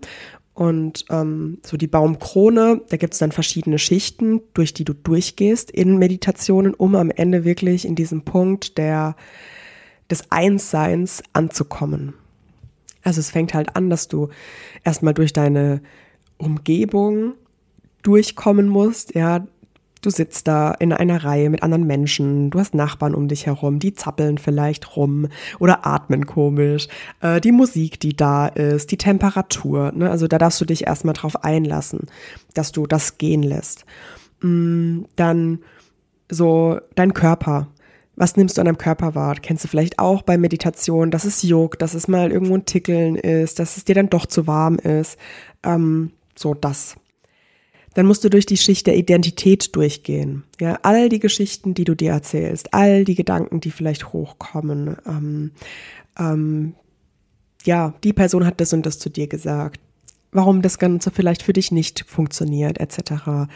und 0.53 1.05
ähm, 1.10 1.57
so 1.65 1.77
die 1.77 1.88
Baumkrone, 1.88 2.81
da 2.89 2.97
gibt 2.97 3.13
es 3.13 3.19
dann 3.19 3.31
verschiedene 3.31 3.79
Schichten, 3.79 4.41
durch 4.53 4.73
die 4.73 4.84
du 4.84 4.93
durchgehst 4.93 5.71
in 5.71 5.97
Meditationen, 5.97 6.73
um 6.73 6.95
am 6.95 7.10
Ende 7.10 7.45
wirklich 7.45 7.86
in 7.86 7.95
diesem 7.95 8.23
Punkt 8.23 8.77
der, 8.77 9.15
des 10.10 10.29
Einsseins 10.29 11.23
anzukommen. 11.34 12.13
Also 13.04 13.20
es 13.20 13.30
fängt 13.32 13.54
halt 13.54 13.76
an, 13.76 13.90
dass 13.90 14.08
du 14.08 14.30
erstmal 14.84 15.14
durch 15.14 15.34
deine 15.34 15.82
Umgebung 16.38 17.34
durchkommen 18.04 18.68
musst, 18.68 19.16
ja, 19.16 19.46
Du 20.02 20.10
sitzt 20.10 20.48
da 20.48 20.72
in 20.72 20.94
einer 20.94 21.24
Reihe 21.24 21.52
mit 21.52 21.62
anderen 21.62 21.86
Menschen, 21.86 22.50
du 22.50 22.60
hast 22.60 22.74
Nachbarn 22.74 23.14
um 23.14 23.28
dich 23.28 23.46
herum, 23.46 23.78
die 23.78 23.94
zappeln 23.94 24.40
vielleicht 24.40 24.96
rum 24.98 25.28
oder 25.60 25.86
atmen 25.86 26.26
komisch, 26.26 26.88
äh, 27.22 27.40
die 27.40 27.52
Musik, 27.52 28.00
die 28.00 28.16
da 28.16 28.48
ist, 28.48 28.90
die 28.92 28.98
Temperatur, 28.98 29.92
ne? 29.94 30.10
also 30.10 30.28
da 30.28 30.40
darfst 30.40 30.60
du 30.60 30.66
dich 30.66 30.88
erstmal 30.88 31.14
drauf 31.14 31.44
einlassen, 31.44 32.08
dass 32.56 32.72
du 32.72 32.88
das 32.88 33.20
gehen 33.20 33.44
lässt. 33.44 33.86
Mm, 34.42 35.04
dann 35.16 35.60
so 36.30 36.80
dein 36.96 37.14
Körper, 37.14 37.68
Was 38.15 38.36
nimmst 38.36 38.58
du 38.58 38.62
an 38.62 38.65
deinem 38.65 38.78
Körper 38.78 39.15
wahr? 39.15 39.36
Kennst 39.36 39.63
du 39.63 39.67
vielleicht 39.67 39.97
auch 40.00 40.21
bei 40.21 40.38
Meditation, 40.38 41.12
dass 41.12 41.24
es 41.24 41.41
juckt, 41.41 41.82
dass 41.82 41.93
es 41.93 42.08
mal 42.08 42.32
irgendwo 42.32 42.56
ein 42.56 42.65
Tickeln 42.65 43.15
ist, 43.15 43.60
dass 43.60 43.78
es 43.78 43.86
dir 43.86 43.95
dann 43.95 44.10
doch 44.10 44.26
zu 44.26 44.47
warm 44.47 44.76
ist. 44.78 45.17
Ähm, 45.63 46.12
so 46.36 46.54
das. 46.54 46.95
Dann 47.93 48.06
musst 48.06 48.24
du 48.24 48.30
durch 48.30 48.45
die 48.45 48.58
Schicht 48.58 48.88
der 48.88 48.95
Identität 48.95 49.76
durchgehen. 49.76 50.43
Ja, 50.60 50.80
all 50.84 51.10
die 51.10 51.19
Geschichten, 51.19 51.74
die 51.74 51.84
du 51.84 51.95
dir 51.95 52.12
erzählst, 52.12 52.74
all 52.74 53.04
die 53.04 53.15
Gedanken, 53.15 53.60
die 53.60 53.71
vielleicht 53.71 54.13
hochkommen. 54.13 54.95
Ähm, 55.06 55.52
ähm, 56.17 56.76
ja, 57.65 57.93
die 58.04 58.13
Person 58.13 58.45
hat 58.45 58.62
das 58.62 58.74
und 58.74 58.86
das 58.86 58.97
zu 58.97 59.10
dir 59.10 59.28
gesagt. 59.28 59.80
Warum 60.32 60.62
das 60.62 60.80
Ganze 60.80 61.12
vielleicht 61.12 61.43
für 61.43 61.52
dich 61.52 61.71
nicht 61.71 62.06
funktioniert, 62.08 62.80
etc. 62.80 63.50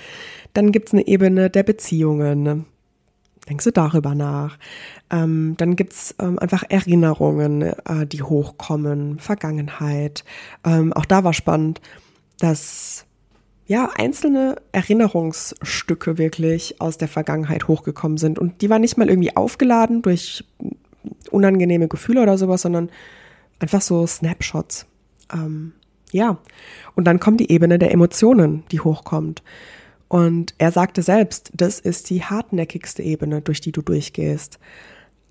Dann 0.54 0.74
gibt's 0.74 0.92
eine 0.92 1.08
Ebene 1.08 1.50
der 1.50 1.64
Beziehungen 1.64 2.66
denkst 3.50 3.66
du 3.66 3.72
darüber 3.72 4.16
nach. 4.16 4.58
Ähm, 5.12 5.56
dann 5.58 5.76
gibt's 5.76 6.16
ähm, 6.20 6.40
einfach 6.40 6.64
Erinnerungen, 6.70 7.62
äh, 7.62 8.08
die 8.08 8.24
hochkommen, 8.24 9.20
Vergangenheit. 9.20 10.24
Ähm, 10.64 10.94
auch 10.94 11.06
da 11.06 11.24
war 11.24 11.34
spannend, 11.34 11.82
dass 12.40 13.06
ja 13.68 13.90
einzelne 13.96 14.58
Erinnerungsstücke 14.72 16.18
wirklich 16.18 16.80
aus 16.80 16.98
der 16.98 17.08
Vergangenheit 17.08 17.68
hochgekommen 17.68 18.18
sind. 18.18 18.40
Und 18.40 18.62
die 18.62 18.70
waren 18.70 18.82
nicht 18.82 18.98
mal 18.98 19.10
irgendwie 19.10 19.36
aufgeladen 19.36 20.02
durch 20.02 20.44
unangenehme 21.32 21.88
Gefühle 21.88 22.22
oder 22.22 22.38
sowas, 22.38 22.62
sondern 22.62 22.90
einfach 23.60 23.82
so 23.82 24.06
Snapshots. 24.06 24.86
Ähm, 25.34 25.74
ja, 26.12 26.38
und 26.96 27.06
dann 27.06 27.20
kommt 27.20 27.40
die 27.40 27.52
Ebene 27.52 27.80
der 27.80 27.92
Emotionen, 27.92 28.64
die 28.72 28.80
hochkommt. 28.80 29.44
Und 30.08 30.54
er 30.58 30.72
sagte 30.72 31.02
selbst, 31.02 31.52
das 31.54 31.80
ist 31.80 32.10
die 32.10 32.24
hartnäckigste 32.24 33.02
Ebene, 33.02 33.42
durch 33.42 33.62
die 33.62 33.72
du 33.72 33.82
durchgehst. 33.82 34.60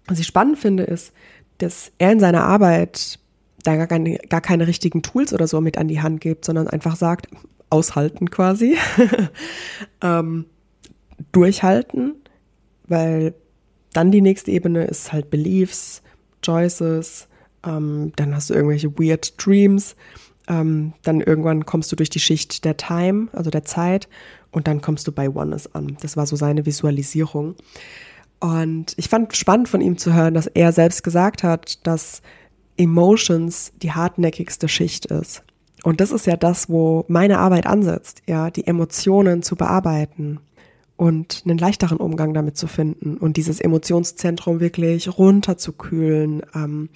Was 0.06 0.18
ich 0.18 0.26
spannend 0.26 0.58
finde, 0.58 0.82
ist, 0.82 1.12
dass 1.58 1.92
er 1.98 2.12
in 2.12 2.20
seiner 2.20 2.44
Arbeit 2.44 3.18
da 3.62 3.76
gar 3.76 3.86
keine, 3.86 4.18
gar 4.28 4.40
keine 4.40 4.66
richtigen 4.66 5.02
Tools 5.02 5.32
oder 5.32 5.46
so 5.46 5.60
mit 5.60 5.78
an 5.78 5.88
die 5.88 6.02
Hand 6.02 6.20
gibt, 6.20 6.44
sondern 6.44 6.68
einfach 6.68 6.96
sagt, 6.96 7.28
aushalten 7.70 8.30
quasi, 8.30 8.76
ähm, 10.02 10.46
durchhalten, 11.32 12.14
weil 12.86 13.34
dann 13.92 14.10
die 14.10 14.20
nächste 14.20 14.50
Ebene 14.50 14.84
ist 14.84 15.12
halt 15.12 15.30
Beliefs, 15.30 16.02
Choices, 16.44 17.28
ähm, 17.64 18.12
dann 18.16 18.34
hast 18.34 18.50
du 18.50 18.54
irgendwelche 18.54 18.92
weird 18.98 19.34
Dreams, 19.44 19.96
ähm, 20.48 20.92
dann 21.02 21.20
irgendwann 21.20 21.64
kommst 21.66 21.90
du 21.92 21.96
durch 21.96 22.10
die 22.10 22.20
Schicht 22.20 22.64
der 22.64 22.76
Time, 22.76 23.28
also 23.32 23.50
der 23.50 23.64
Zeit 23.64 24.08
und 24.50 24.66
dann 24.68 24.80
kommst 24.80 25.06
du 25.06 25.12
bei 25.12 25.28
Oneness 25.28 25.68
an. 25.74 25.96
Das 26.00 26.16
war 26.16 26.26
so 26.26 26.36
seine 26.36 26.66
Visualisierung. 26.66 27.56
Und 28.40 28.94
ich 28.96 29.08
fand 29.08 29.34
spannend 29.36 29.68
von 29.68 29.80
ihm 29.80 29.96
zu 29.96 30.12
hören, 30.12 30.34
dass 30.34 30.46
er 30.46 30.72
selbst 30.72 31.02
gesagt 31.02 31.42
hat, 31.42 31.86
dass 31.86 32.20
Emotions 32.76 33.72
die 33.82 33.92
hartnäckigste 33.92 34.68
Schicht 34.68 35.06
ist. 35.06 35.42
Und 35.82 36.00
das 36.00 36.12
ist 36.12 36.26
ja 36.26 36.36
das, 36.36 36.68
wo 36.68 37.04
meine 37.08 37.38
Arbeit 37.38 37.66
ansetzt, 37.66 38.22
ja, 38.26 38.50
die 38.50 38.66
Emotionen 38.66 39.42
zu 39.42 39.54
bearbeiten 39.54 40.40
und 40.96 41.42
einen 41.44 41.58
leichteren 41.58 41.98
Umgang 41.98 42.34
damit 42.34 42.56
zu 42.56 42.66
finden 42.66 43.16
und 43.18 43.36
dieses 43.36 43.60
Emotionszentrum 43.60 44.60
wirklich 44.60 45.18
runterzukühlen, 45.18 46.42
ähm, 46.54 46.88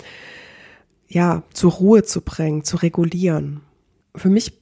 ja, 1.09 1.43
zur 1.53 1.73
Ruhe 1.73 2.03
zu 2.03 2.21
bringen, 2.21 2.65
zu 2.65 2.77
regulieren. 2.77 3.63
Für 4.15 4.29
mich 4.29 4.61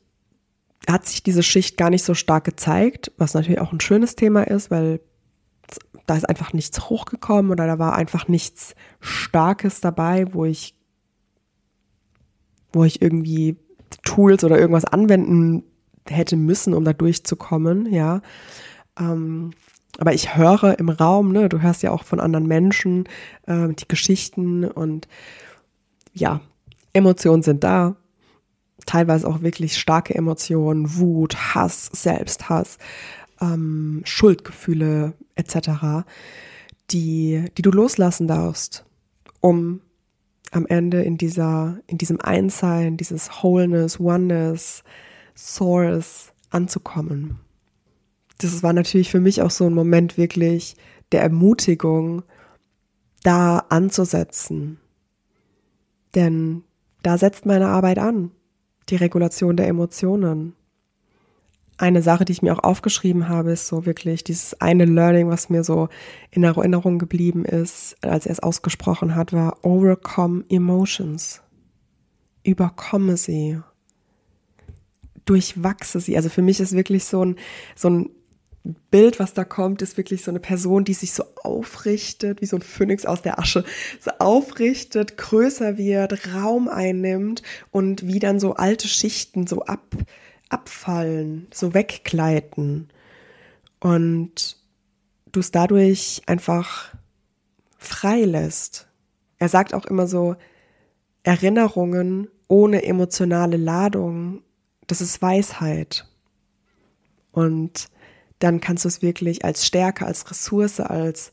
hat 0.89 1.07
sich 1.07 1.23
diese 1.23 1.43
Schicht 1.43 1.77
gar 1.77 1.91
nicht 1.91 2.05
so 2.05 2.15
stark 2.15 2.45
gezeigt, 2.45 3.13
was 3.19 3.35
natürlich 3.35 3.61
auch 3.61 3.73
ein 3.73 3.81
schönes 3.81 4.15
Thema 4.15 4.43
ist, 4.47 4.71
weil 4.71 5.01
da 6.07 6.17
ist 6.17 6.29
einfach 6.29 6.53
nichts 6.53 6.89
hochgekommen 6.89 7.51
oder 7.51 7.67
da 7.67 7.79
war 7.81 7.97
einfach 7.97 8.29
nichts 8.29 8.77
Starkes 9.01 9.81
dabei, 9.81 10.33
wo 10.33 10.45
ich, 10.45 10.75
wo 12.73 12.85
ich 12.85 13.03
irgendwie 13.03 13.57
Tools 14.05 14.45
oder 14.45 14.59
irgendwas 14.59 14.85
anwenden 14.85 15.65
hätte 16.09 16.37
müssen, 16.37 16.75
um 16.75 16.85
da 16.85 16.93
durchzukommen, 16.93 17.93
ja. 17.93 18.21
Ähm, 18.99 19.51
aber 19.99 20.13
ich 20.13 20.37
höre 20.37 20.79
im 20.79 20.91
Raum, 20.91 21.33
ne, 21.33 21.49
du 21.49 21.61
hörst 21.63 21.83
ja 21.83 21.91
auch 21.91 22.05
von 22.05 22.21
anderen 22.21 22.47
Menschen 22.47 23.09
äh, 23.47 23.69
die 23.69 23.89
Geschichten 23.89 24.65
und 24.65 25.09
ja, 26.17 26.41
Emotionen 26.93 27.43
sind 27.43 27.63
da, 27.63 27.97
teilweise 28.87 29.27
auch 29.29 29.43
wirklich 29.43 29.79
starke 29.79 30.15
Emotionen, 30.15 30.97
Wut, 30.97 31.55
Hass, 31.55 31.91
Selbsthass, 31.93 32.79
ähm, 33.41 34.03
Schuldgefühle 34.05 35.15
etc., 35.35 36.05
die, 36.91 37.45
die 37.57 37.63
du 37.63 37.71
loslassen 37.71 38.29
darfst, 38.29 38.85
um 39.41 39.81
am 40.53 40.67
Ende 40.67 41.03
in 41.03 41.19
dieser, 41.19 41.79
in 41.87 41.99
diesem 41.99 42.21
Einssein, 42.21 42.97
dieses 42.97 43.29
Wholeness, 43.43 44.01
Oneness, 44.01 44.85
Source 45.35 46.33
anzukommen. 46.51 47.41
Das 48.39 48.63
war 48.63 48.73
natürlich 48.73 49.11
für 49.11 49.21
mich 49.21 49.43
auch 49.43 49.51
so 49.51 49.67
ein 49.67 49.75
Moment 49.75 50.17
wirklich 50.17 50.77
der 51.13 51.23
Ermutigung, 51.23 52.23
da 53.23 53.59
anzusetzen. 53.71 54.79
Denn 56.17 56.65
da 57.03 57.19
setzt 57.19 57.47
meine 57.47 57.69
Arbeit 57.69 58.01
an 58.01 58.33
die 58.89 58.97
Regulation 58.97 59.57
der 59.57 59.69
Emotionen. 59.69 60.55
Eine 61.79 62.01
Sache, 62.01 62.25
die 62.25 62.33
ich 62.33 62.43
mir 62.43 62.55
auch 62.55 62.65
aufgeschrieben 62.65 63.29
habe, 63.29 63.53
ist 63.53 63.67
so 63.67 63.85
wirklich 63.85 64.25
dieses 64.25 64.61
eine 64.61 64.87
Learning, 64.87 65.29
was 65.29 65.51
mir 65.51 65.63
so 65.63 65.89
in 66.31 66.43
Erinnerung 66.43 66.99
geblieben 66.99 67.45
ist, 67.45 67.97
als 68.03 68.27
er 68.27 68.33
es 68.33 68.41
ausgesprochen 68.41 69.15
hat, 69.15 69.33
war 69.33 69.65
overcome 69.65 70.45
emotions. 70.49 71.43
Überkomme 72.45 73.17
sie. 73.19 73.61
Durchwachse 75.27 76.01
sie. 76.01 76.17
Also 76.17 76.31
für 76.31 76.43
mich 76.43 76.61
ist 76.61 76.73
wirklich 76.73 77.05
so 77.05 77.25
ein, 77.25 77.37
so 77.75 77.91
ein 77.91 78.11
Bild, 78.91 79.19
was 79.19 79.35
da 79.35 79.45
kommt, 79.45 79.83
ist 79.83 79.97
wirklich 79.97 80.25
so 80.25 80.31
eine 80.31 80.41
Person, 80.41 80.85
die 80.85 80.95
sich 80.95 81.13
so 81.13 81.25
aufrichtet, 81.43 82.41
wie 82.41 82.47
so 82.47 82.57
ein 82.57 82.63
Phönix 82.63 83.07
aus 83.07 83.23
der 83.23 83.39
Asche, 83.39 83.65
so 84.01 84.11
aufrichtet, 84.19 85.17
größer 85.17 85.77
wird, 85.77 86.35
Raum 86.35 86.69
einnimmt 86.69 87.43
und 87.71 88.07
wie 88.07 88.19
dann 88.19 88.41
so 88.41 88.55
alte 88.55 88.89
Schichten 88.89 89.47
so 89.47 89.63
ab, 89.63 89.97
abfallen, 90.49 91.49
so 91.53 91.75
weggleiten. 91.75 92.89
Und 93.81 94.57
du 95.33 95.41
es 95.41 95.51
dadurch 95.51 96.23
einfach 96.27 96.95
frei 97.79 98.23
lässt. 98.23 98.89
Er 99.39 99.49
sagt 99.49 99.75
auch 99.75 99.87
immer 99.87 100.07
so, 100.07 100.37
Erinnerungen 101.23 102.29
ohne 102.49 102.85
emotionale 102.85 103.57
Ladung, 103.57 104.43
das 104.87 105.01
ist 105.01 105.21
Weisheit. 105.21 106.07
Und 107.33 107.89
dann 108.39 108.61
kannst 108.61 108.85
du 108.85 108.89
es 108.89 109.03
wirklich 109.03 109.45
als 109.45 109.67
Stärke, 109.67 110.07
als 110.07 110.31
Ressource, 110.31 110.81
als 110.81 111.33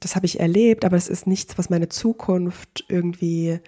das 0.00 0.14
habe 0.14 0.26
ich 0.26 0.38
erlebt, 0.38 0.84
aber 0.84 0.96
es 0.96 1.08
ist 1.08 1.26
nichts, 1.26 1.58
was 1.58 1.70
meine 1.70 1.88
Zukunft 1.88 2.84
irgendwie 2.88 3.58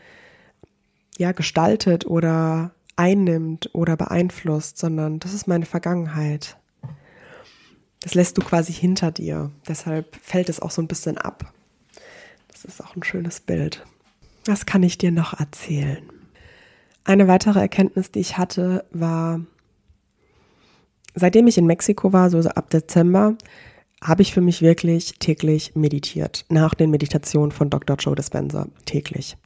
ja 1.18 1.32
gestaltet 1.32 2.06
oder 2.06 2.72
einnimmt 2.96 3.70
oder 3.72 3.96
beeinflusst, 3.96 4.78
sondern 4.78 5.18
das 5.18 5.34
ist 5.34 5.48
meine 5.48 5.66
Vergangenheit. 5.66 6.56
Das 8.00 8.14
lässt 8.14 8.38
du 8.38 8.42
quasi 8.42 8.72
hinter 8.72 9.10
dir. 9.10 9.50
Deshalb 9.68 10.16
fällt 10.16 10.48
es 10.48 10.60
auch 10.60 10.70
so 10.70 10.80
ein 10.80 10.88
bisschen 10.88 11.18
ab. 11.18 11.52
Das 12.48 12.64
ist 12.64 12.82
auch 12.82 12.96
ein 12.96 13.02
schönes 13.02 13.40
Bild. 13.40 13.84
Was 14.46 14.66
kann 14.66 14.82
ich 14.82 14.98
dir 14.98 15.12
noch 15.12 15.38
erzählen? 15.38 16.02
Eine 17.04 17.28
weitere 17.28 17.60
Erkenntnis, 17.60 18.10
die 18.10 18.20
ich 18.20 18.38
hatte, 18.38 18.84
war, 18.90 19.40
seitdem 21.14 21.46
ich 21.46 21.58
in 21.58 21.66
Mexiko 21.66 22.12
war, 22.12 22.30
so 22.30 22.38
ab 22.40 22.70
Dezember, 22.70 23.36
habe 24.02 24.22
ich 24.22 24.32
für 24.32 24.40
mich 24.40 24.62
wirklich 24.62 25.18
täglich 25.18 25.74
meditiert. 25.74 26.46
Nach 26.48 26.74
den 26.74 26.90
Meditationen 26.90 27.52
von 27.52 27.68
Dr. 27.68 27.96
Joe 27.96 28.14
Dispenza. 28.14 28.66
Täglich. 28.86 29.36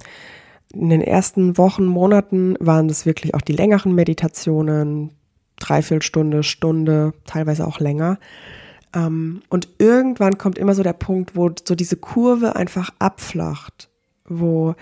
In 0.73 0.91
den 0.91 1.01
ersten 1.01 1.59
Wochen, 1.59 1.87
Monaten 1.87 2.57
waren 2.61 2.89
das 2.89 3.07
wirklich 3.07 3.35
auch 3.35 3.41
die 3.41 3.53
längeren 3.53 3.95
Meditationen. 3.95 5.11
Dreiviertelstunde, 5.59 6.43
Stunde, 6.43 7.15
teilweise 7.27 7.67
auch 7.67 7.81
länger. 7.81 8.19
Ähm, 8.95 9.43
und 9.49 9.69
irgendwann 9.79 10.39
kommt 10.39 10.59
immer 10.59 10.75
so 10.75 10.83
der 10.83 10.93
Punkt, 10.93 11.37
wo 11.37 11.51
so 11.67 11.75
diese 11.75 11.97
Kurve 11.97 12.57
einfach 12.57 12.91
abflacht, 12.99 13.89
wo 14.29 14.75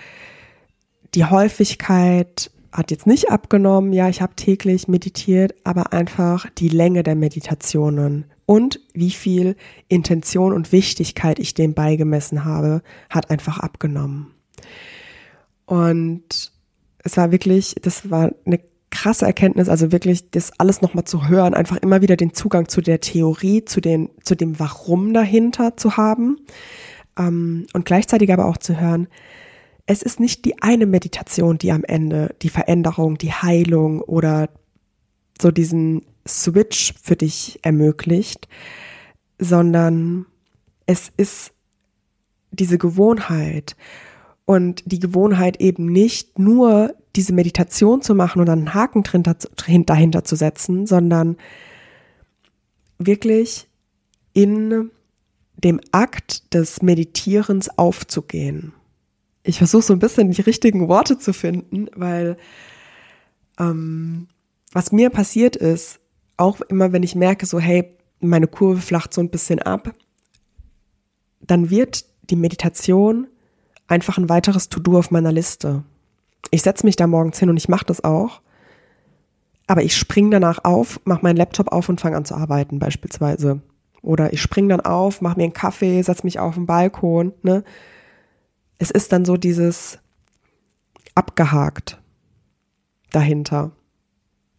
die 1.14 1.26
Häufigkeit 1.26 2.50
hat 2.72 2.90
jetzt 2.90 3.06
nicht 3.06 3.30
abgenommen, 3.30 3.92
ja, 3.92 4.08
ich 4.08 4.22
habe 4.22 4.34
täglich 4.34 4.88
meditiert, 4.88 5.54
aber 5.64 5.92
einfach 5.92 6.48
die 6.50 6.68
Länge 6.68 7.02
der 7.02 7.14
Meditationen 7.14 8.24
und 8.46 8.80
wie 8.94 9.10
viel 9.10 9.56
Intention 9.88 10.52
und 10.52 10.72
Wichtigkeit 10.72 11.38
ich 11.38 11.54
dem 11.54 11.74
beigemessen 11.74 12.44
habe, 12.44 12.82
hat 13.10 13.30
einfach 13.30 13.58
abgenommen. 13.58 14.28
Und 15.66 16.52
es 17.04 17.16
war 17.16 17.30
wirklich, 17.30 17.74
das 17.82 18.10
war 18.10 18.30
eine 18.44 18.60
krasse 18.90 19.26
Erkenntnis, 19.26 19.68
also 19.68 19.92
wirklich 19.92 20.30
das 20.30 20.52
alles 20.58 20.82
nochmal 20.82 21.04
zu 21.04 21.28
hören, 21.28 21.54
einfach 21.54 21.76
immer 21.78 22.02
wieder 22.02 22.16
den 22.16 22.34
Zugang 22.34 22.68
zu 22.68 22.80
der 22.80 23.00
Theorie, 23.00 23.64
zu, 23.64 23.80
den, 23.80 24.10
zu 24.22 24.34
dem 24.34 24.58
Warum 24.58 25.12
dahinter 25.14 25.76
zu 25.76 25.96
haben, 25.96 26.38
Ähm, 27.18 27.66
und 27.74 27.84
gleichzeitig 27.84 28.32
aber 28.32 28.46
auch 28.46 28.56
zu 28.56 28.80
hören, 28.80 29.06
es 29.92 30.02
ist 30.02 30.20
nicht 30.20 30.46
die 30.46 30.62
eine 30.62 30.86
Meditation, 30.86 31.58
die 31.58 31.70
am 31.70 31.84
Ende 31.84 32.34
die 32.40 32.48
Veränderung, 32.48 33.18
die 33.18 33.32
Heilung 33.32 34.00
oder 34.00 34.48
so 35.40 35.50
diesen 35.50 36.06
Switch 36.26 36.94
für 37.02 37.14
dich 37.14 37.58
ermöglicht, 37.62 38.48
sondern 39.38 40.24
es 40.86 41.12
ist 41.16 41.52
diese 42.50 42.78
Gewohnheit 42.78 43.76
und 44.46 44.82
die 44.86 44.98
Gewohnheit 44.98 45.60
eben 45.60 45.86
nicht 45.86 46.38
nur 46.38 46.94
diese 47.14 47.34
Meditation 47.34 48.00
zu 48.00 48.14
machen 48.14 48.40
und 48.40 48.48
einen 48.48 48.72
Haken 48.72 49.02
dahinter 49.04 50.24
zu 50.24 50.36
setzen, 50.36 50.86
sondern 50.86 51.36
wirklich 52.98 53.68
in 54.32 54.90
dem 55.56 55.80
Akt 55.90 56.54
des 56.54 56.80
Meditierens 56.80 57.78
aufzugehen. 57.78 58.72
Ich 59.42 59.58
versuche 59.58 59.82
so 59.82 59.92
ein 59.92 59.98
bisschen 59.98 60.30
die 60.30 60.42
richtigen 60.42 60.88
Worte 60.88 61.18
zu 61.18 61.32
finden, 61.32 61.88
weil 61.94 62.36
ähm, 63.58 64.28
was 64.72 64.92
mir 64.92 65.10
passiert 65.10 65.56
ist, 65.56 66.00
auch 66.36 66.60
immer 66.62 66.92
wenn 66.92 67.02
ich 67.02 67.14
merke, 67.14 67.46
so 67.46 67.58
hey, 67.58 67.96
meine 68.20 68.46
Kurve 68.46 68.80
flacht 68.80 69.12
so 69.12 69.20
ein 69.20 69.30
bisschen 69.30 69.60
ab, 69.60 69.94
dann 71.40 71.70
wird 71.70 72.04
die 72.30 72.36
Meditation 72.36 73.26
einfach 73.88 74.16
ein 74.16 74.28
weiteres 74.28 74.68
To-Do 74.68 74.98
auf 74.98 75.10
meiner 75.10 75.32
Liste. 75.32 75.82
Ich 76.50 76.62
setze 76.62 76.86
mich 76.86 76.96
da 76.96 77.06
morgens 77.06 77.38
hin 77.38 77.50
und 77.50 77.56
ich 77.56 77.68
mache 77.68 77.84
das 77.84 78.04
auch. 78.04 78.40
Aber 79.66 79.82
ich 79.82 79.96
springe 79.96 80.30
danach 80.30 80.64
auf, 80.64 81.00
mache 81.04 81.22
meinen 81.22 81.36
Laptop 81.36 81.72
auf 81.72 81.88
und 81.88 82.00
fange 82.00 82.16
an 82.16 82.24
zu 82.24 82.34
arbeiten 82.34 82.78
beispielsweise. 82.78 83.60
Oder 84.02 84.32
ich 84.32 84.42
springe 84.42 84.68
dann 84.68 84.80
auf, 84.80 85.20
mache 85.20 85.36
mir 85.36 85.44
einen 85.44 85.52
Kaffee, 85.52 86.02
setze 86.02 86.24
mich 86.24 86.38
auf 86.38 86.54
den 86.54 86.66
Balkon. 86.66 87.32
Ne? 87.42 87.64
Es 88.82 88.90
ist 88.90 89.12
dann 89.12 89.24
so 89.24 89.36
dieses 89.36 90.00
abgehakt 91.14 92.02
dahinter. 93.12 93.70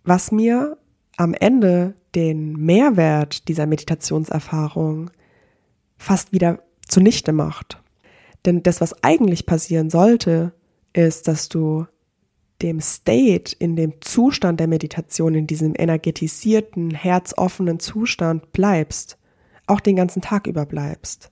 Was 0.05 0.31
mir 0.31 0.77
am 1.17 1.33
Ende 1.33 1.95
den 2.15 2.53
Mehrwert 2.53 3.49
dieser 3.49 3.65
Meditationserfahrung 3.65 5.11
fast 5.97 6.31
wieder 6.31 6.63
zunichte 6.87 7.33
macht. 7.33 7.83
Denn 8.45 8.63
das, 8.63 8.79
was 8.79 9.03
eigentlich 9.03 9.45
passieren 9.45 9.89
sollte, 9.89 10.53
ist, 10.93 11.27
dass 11.27 11.49
du 11.49 11.85
dem 12.61 12.79
State, 12.79 13.53
in 13.59 13.75
dem 13.75 13.95
Zustand 13.99 14.61
der 14.61 14.67
Meditation, 14.67 15.35
in 15.35 15.47
diesem 15.47 15.73
energetisierten, 15.77 16.91
herzoffenen 16.91 17.81
Zustand 17.81 18.53
bleibst, 18.53 19.17
auch 19.67 19.81
den 19.81 19.97
ganzen 19.97 20.21
Tag 20.21 20.47
über 20.47 20.65
bleibst 20.65 21.29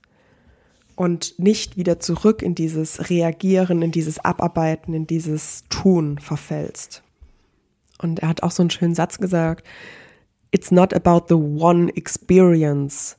und 0.96 1.38
nicht 1.38 1.76
wieder 1.76 2.00
zurück 2.00 2.42
in 2.42 2.54
dieses 2.54 3.10
Reagieren, 3.10 3.82
in 3.82 3.90
dieses 3.92 4.18
Abarbeiten, 4.18 4.94
in 4.94 5.06
dieses 5.06 5.64
Tun 5.68 6.18
verfällst. 6.18 7.02
Und 7.98 8.20
er 8.20 8.28
hat 8.28 8.42
auch 8.42 8.50
so 8.50 8.62
einen 8.62 8.70
schönen 8.70 8.94
Satz 8.94 9.18
gesagt, 9.18 9.66
It's 10.50 10.70
not 10.70 10.92
about 10.92 11.26
the 11.28 11.34
one 11.34 11.90
experience. 11.96 13.16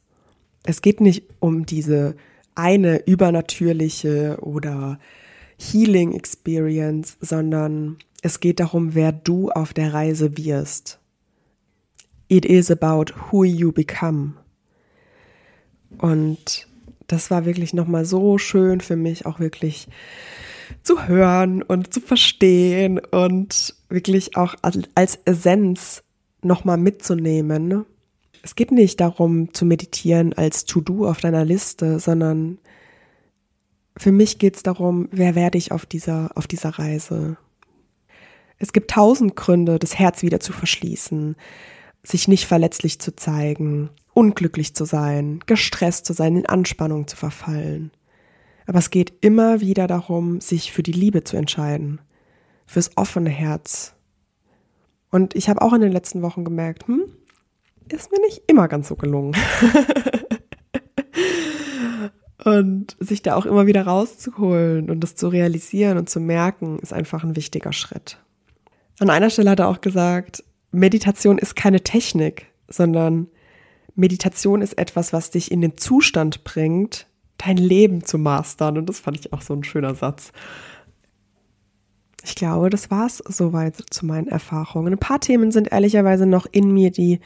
Es 0.64 0.82
geht 0.82 1.02
nicht 1.02 1.24
um 1.40 1.66
diese 1.66 2.16
eine 2.56 3.06
übernatürliche 3.08 4.38
oder 4.42 5.00
Healing 5.58 6.14
Experience, 6.14 7.18
sondern 7.22 7.98
es 8.22 8.40
geht 8.40 8.60
darum, 8.60 8.94
wer 8.94 9.12
du 9.12 9.50
auf 9.50 9.74
der 9.74 9.94
Reise 9.94 10.38
wirst. 10.38 11.00
It 12.28 12.46
is 12.46 12.70
about 12.70 13.14
who 13.32 13.44
you 13.44 13.72
become. 13.72 14.34
Und 15.98 16.68
das 17.08 17.32
war 17.32 17.46
wirklich 17.46 17.74
nochmal 17.74 18.06
so 18.06 18.38
schön 18.38 18.82
für 18.82 18.96
mich, 18.96 19.26
auch 19.26 19.40
wirklich 19.40 19.88
zu 20.82 21.08
hören 21.08 21.62
und 21.62 21.94
zu 21.94 22.02
verstehen 22.02 23.00
und 23.00 23.76
wirklich 23.90 24.38
auch 24.38 24.56
als 24.62 25.20
Essenz 25.26 26.04
nochmal 26.42 26.78
mitzunehmen, 26.78 27.86
es 28.44 28.56
geht 28.56 28.72
nicht 28.72 29.00
darum 29.00 29.54
zu 29.54 29.66
meditieren 29.66 30.34
als 30.34 30.66
To-Do 30.66 31.08
auf 31.08 31.22
deiner 31.22 31.46
Liste, 31.46 31.98
sondern 32.00 32.60
für 33.98 34.12
mich 34.12 34.38
geht 34.38 34.58
es 34.58 34.64
darum, 34.64 35.08
wer 35.12 35.34
werde 35.34 35.58
ich 35.58 35.72
auf 35.72 35.86
dieser, 35.86 36.32
auf 36.36 36.46
dieser 36.46 36.72
Reise. 36.72 37.38
Es 38.60 38.74
gibt 38.74 38.92
tausend 38.92 39.38
Gründe, 39.38 39.80
das 39.80 39.98
Herz 39.98 40.24
wieder 40.24 40.42
zu 40.42 40.52
verschließen, 40.52 41.38
sich 42.04 42.28
nicht 42.28 42.46
verletzlich 42.46 43.00
zu 43.00 43.16
zeigen, 43.16 43.90
unglücklich 44.14 44.76
zu 44.76 44.86
sein, 44.86 45.40
gestresst 45.46 46.06
zu 46.06 46.14
sein, 46.14 46.36
in 46.36 46.46
Anspannung 46.46 47.08
zu 47.08 47.16
verfallen. 47.16 47.92
Aber 48.66 48.80
es 48.80 48.90
geht 48.90 49.14
immer 49.22 49.60
wieder 49.60 49.88
darum, 49.88 50.40
sich 50.40 50.72
für 50.72 50.84
die 50.84 50.92
Liebe 50.92 51.24
zu 51.24 51.38
entscheiden, 51.38 52.00
fürs 52.66 52.96
offene 52.98 53.30
Herz. 53.30 53.94
Und 55.10 55.36
ich 55.36 55.50
habe 55.50 55.62
auch 55.62 55.74
in 55.74 55.82
den 55.82 55.92
letzten 55.92 56.22
Wochen 56.22 56.44
gemerkt, 56.44 56.88
hm, 56.88 57.04
ist 57.90 58.12
mir 58.12 58.22
nicht 58.22 58.44
immer 58.48 58.68
ganz 58.68 58.88
so 58.88 58.96
gelungen. 58.96 59.36
und 62.44 62.96
sich 63.00 63.22
da 63.22 63.36
auch 63.36 63.46
immer 63.46 63.68
wieder 63.68 63.86
rauszuholen 63.86 64.90
und 64.90 65.02
das 65.02 65.16
zu 65.16 65.28
realisieren 65.28 65.98
und 65.98 66.10
zu 66.10 66.20
merken, 66.20 66.80
ist 66.80 66.94
einfach 66.94 67.24
ein 67.24 67.36
wichtiger 67.36 67.74
Schritt. 67.74 68.18
An 69.00 69.10
einer 69.10 69.30
Stelle 69.30 69.52
hat 69.52 69.60
er 69.60 69.68
auch 69.68 69.82
gesagt, 69.82 70.44
Meditation 70.72 71.38
ist 71.38 71.56
keine 71.56 71.82
Technik, 71.82 72.48
sondern 72.68 73.28
Meditation 73.96 74.62
ist 74.62 74.78
etwas, 74.78 75.14
was 75.14 75.32
dich 75.32 75.52
in 75.52 75.62
den 75.62 75.78
Zustand 75.78 76.44
bringt, 76.44 77.08
dein 77.38 77.58
Leben 77.58 78.04
zu 78.04 78.18
mastern. 78.18 78.78
Und 78.78 78.88
das 78.90 79.00
fand 79.00 79.20
ich 79.20 79.34
auch 79.34 79.42
so 79.42 79.54
ein 79.54 79.64
schöner 79.64 79.96
Satz. 79.96 80.32
Ich 82.26 82.36
glaube, 82.36 82.70
das 82.70 82.90
war 82.90 83.06
es 83.06 83.18
soweit 83.18 83.76
zu 83.90 84.06
meinen 84.06 84.28
Erfahrungen. 84.28 84.94
Ein 84.94 85.00
paar 85.00 85.20
Themen 85.20 85.52
sind 85.52 85.72
ehrlicherweise 85.72 86.26
noch 86.26 86.46
in 86.50 86.72
mir, 86.72 86.90
die 86.90 87.20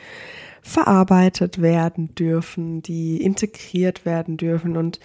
verarbeitet 0.64 1.62
werden 1.62 2.16
dürfen, 2.16 2.82
die 2.82 3.22
integriert 3.22 4.06
werden 4.06 4.38
dürfen. 4.38 4.76
Und 4.76 5.00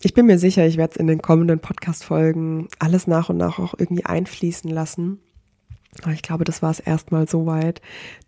ich 0.00 0.14
bin 0.14 0.26
mir 0.26 0.38
sicher, 0.38 0.66
ich 0.66 0.78
werde 0.78 0.92
es 0.92 0.96
in 0.96 1.06
den 1.06 1.20
kommenden 1.20 1.60
Podcast-Folgen 1.60 2.68
alles 2.78 3.06
nach 3.06 3.28
und 3.28 3.36
nach 3.36 3.58
auch 3.58 3.74
irgendwie 3.76 4.06
einfließen 4.06 4.70
lassen. 4.70 5.20
Aber 6.02 6.12
ich 6.12 6.22
glaube, 6.22 6.44
das 6.44 6.62
war 6.62 6.70
es 6.70 6.80
erstmal 6.80 7.28
soweit 7.28 7.80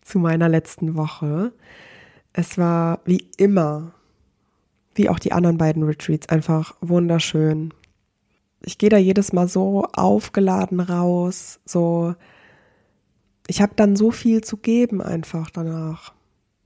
zu 0.02 0.18
meiner 0.18 0.48
letzten 0.48 0.96
Woche. 0.96 1.52
Es 2.32 2.58
war 2.58 3.00
wie 3.04 3.26
immer, 3.36 3.92
wie 4.94 5.08
auch 5.08 5.18
die 5.18 5.32
anderen 5.32 5.58
beiden 5.58 5.82
Retreats, 5.82 6.28
einfach 6.28 6.74
wunderschön. 6.80 7.72
Ich 8.62 8.78
gehe 8.78 8.90
da 8.90 8.98
jedes 8.98 9.32
Mal 9.32 9.48
so 9.48 9.84
aufgeladen 9.92 10.80
raus, 10.80 11.60
so 11.64 12.14
ich 13.50 13.60
habe 13.60 13.72
dann 13.74 13.96
so 13.96 14.12
viel 14.12 14.44
zu 14.44 14.58
geben 14.58 15.02
einfach 15.02 15.50
danach. 15.50 16.14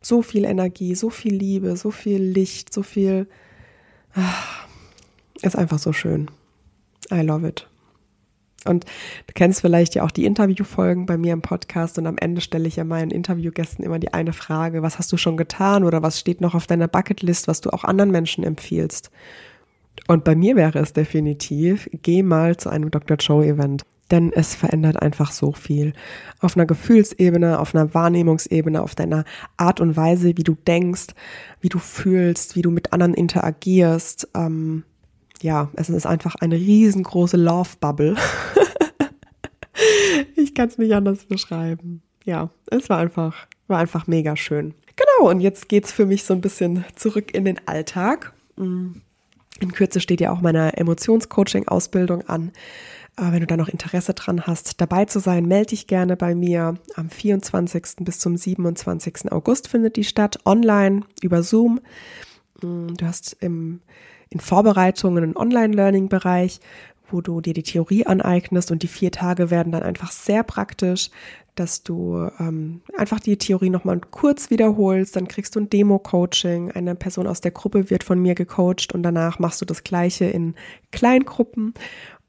So 0.03 0.21
viel 0.21 0.45
Energie, 0.45 0.95
so 0.95 1.09
viel 1.09 1.35
Liebe, 1.35 1.79
so 1.79 1.91
viel 1.91 2.23
Licht, 2.23 2.75
so 2.75 2.83
viel. 2.83 3.27
Ach, 4.15 4.69
ist 5.41 5.57
einfach 5.57 5.79
so 5.79 5.95
schön. 5.95 6.31
I 7.11 7.23
love 7.23 7.49
it. 7.49 7.67
Und 8.65 8.85
du 8.85 9.33
kennst 9.35 9.61
vielleicht 9.61 9.95
ja 9.95 10.05
auch 10.05 10.11
die 10.11 10.25
Interviewfolgen 10.25 11.07
bei 11.07 11.17
mir 11.17 11.33
im 11.33 11.43
Podcast 11.43 11.99
und 11.99 12.07
am 12.07 12.19
Ende 12.19 12.41
stelle 12.41 12.69
ich 12.69 12.77
ja 12.77 12.85
meinen 12.85 13.11
Interviewgästen 13.11 13.85
immer 13.85 13.99
die 13.99 14.13
eine 14.15 14.33
Frage, 14.33 14.83
was 14.83 14.99
hast 14.99 15.13
du 15.13 15.17
schon 15.17 15.37
getan 15.37 15.85
oder 15.85 16.03
was 16.03 16.19
steht 16.19 16.41
noch 16.41 16.55
auf 16.55 16.67
deiner 16.67 16.89
Bucketlist, 16.89 17.49
was 17.49 17.61
du 17.61 17.71
auch 17.71 17.85
anderen 17.85 18.11
Menschen 18.11 18.45
empfiehlst. 18.45 19.11
Und 20.09 20.25
bei 20.25 20.35
mir 20.35 20.57
wäre 20.57 20.79
es 20.79 20.93
definitiv, 20.93 21.89
geh 21.93 22.23
mal 22.23 22.57
zu 22.57 22.69
einem 22.69 22.91
Dr. 22.91 23.17
Joe 23.17 23.47
Event 23.47 23.85
denn 24.11 24.33
es 24.33 24.55
verändert 24.55 25.01
einfach 25.01 25.33
so 25.33 25.53
viel. 25.53 25.93
Auf 26.41 26.57
einer 26.57 26.67
Gefühlsebene, 26.67 27.59
auf 27.59 27.75
einer 27.75 27.95
Wahrnehmungsebene, 27.95 28.83
auf 28.83 28.95
deiner 28.95 29.25
Art 29.57 29.81
und 29.81 29.97
Weise, 29.97 30.37
wie 30.37 30.45
du 30.45 30.55
denkst, 30.55 31.09
wie 31.61 31.69
du 31.69 31.79
fühlst, 31.79 32.55
wie 32.55 32.63
du 32.63 32.71
mit 32.71 32.93
anderen 32.93 33.15
interagierst. 33.15 34.29
Ähm, 34.35 34.85
ja, 35.45 35.69
es 35.75 35.91
ist 35.91 36.07
einfach 36.07 36.37
eine 36.37 36.57
riesengroße 36.57 37.37
Love-Bubble. 37.37 38.17
ich 40.37 40.55
kann 40.55 40.69
es 40.69 40.79
nicht 40.79 40.95
anders 40.95 41.27
beschreiben. 41.27 42.01
Ja, 42.25 42.49
es 42.71 42.89
war 42.89 42.97
einfach, 42.97 43.47
war 43.67 43.79
einfach 43.79 44.07
mega 44.07 44.37
schön. 44.37 44.73
Genau, 44.97 45.31
und 45.31 45.41
jetzt 45.41 45.69
geht 45.69 45.85
es 45.85 45.93
für 45.93 46.07
mich 46.07 46.25
so 46.25 46.33
ein 46.33 46.41
bisschen 46.41 46.87
zurück 46.97 47.35
in 47.35 47.45
den 47.45 47.61
Alltag. 47.69 48.33
Mm. 48.57 48.93
In 49.61 49.73
Kürze 49.73 50.01
steht 50.01 50.23
ja 50.23 50.33
auch 50.33 50.41
meine 50.41 50.79
Emotionscoaching-Ausbildung 50.79 52.23
an. 52.23 52.51
Äh, 53.19 53.31
wenn 53.31 53.41
du 53.41 53.47
da 53.47 53.59
noch 53.59 53.69
Interesse 53.69 54.15
dran 54.15 54.47
hast, 54.47 54.81
dabei 54.81 55.05
zu 55.05 55.21
sein, 55.21 55.45
melde 55.45 55.69
dich 55.69 55.87
gerne 55.87 56.17
bei 56.17 56.35
mir. 56.35 56.79
Am 56.95 57.11
24. 57.11 57.97
bis 58.01 58.19
zum 58.19 58.39
27. 58.39 59.31
August 59.31 59.69
findet 59.69 59.97
die 59.97 60.05
statt, 60.05 60.39
online 60.47 61.03
über 61.21 61.43
Zoom. 61.43 61.81
Mm, 62.63 62.95
du 62.95 63.05
hast 63.05 63.37
im, 63.41 63.83
in 64.35 64.41
Vorbereitungen 64.41 65.23
einen 65.23 65.37
Online-Learning-Bereich, 65.37 66.61
wo 67.11 67.21
du 67.21 67.41
dir 67.41 67.55
die 67.55 67.63
Theorie 67.63 68.07
aneignest 68.07 68.71
und 68.71 68.83
die 68.83 68.89
vier 68.89 69.13
Tage 69.13 69.51
werden 69.51 69.73
dann 69.73 69.83
einfach 69.83 70.11
sehr 70.11 70.43
praktisch, 70.43 71.11
dass 71.55 71.85
du 71.85 72.29
ähm, 72.41 72.81
einfach 72.97 73.21
die 73.21 73.37
Theorie 73.37 73.71
nochmal 73.71 74.01
kurz 74.11 74.51
wiederholst, 74.51 75.15
dann 75.15 75.29
kriegst 75.29 75.55
du 75.55 75.61
ein 75.61 75.71
Demo-Coaching, 75.71 76.73
eine 76.73 76.97
Person 76.97 77.29
aus 77.29 77.41
der 77.41 77.53
Gruppe 77.53 77.91
wird 77.91 78.03
von 78.03 78.19
mir 78.19 78.35
gecoacht 78.35 78.93
und 78.93 79.05
danach 79.05 79.39
machst 79.39 79.61
du 79.61 79.65
das 79.65 79.85
gleiche 79.85 80.25
in 80.25 80.55
Kleingruppen 80.91 81.75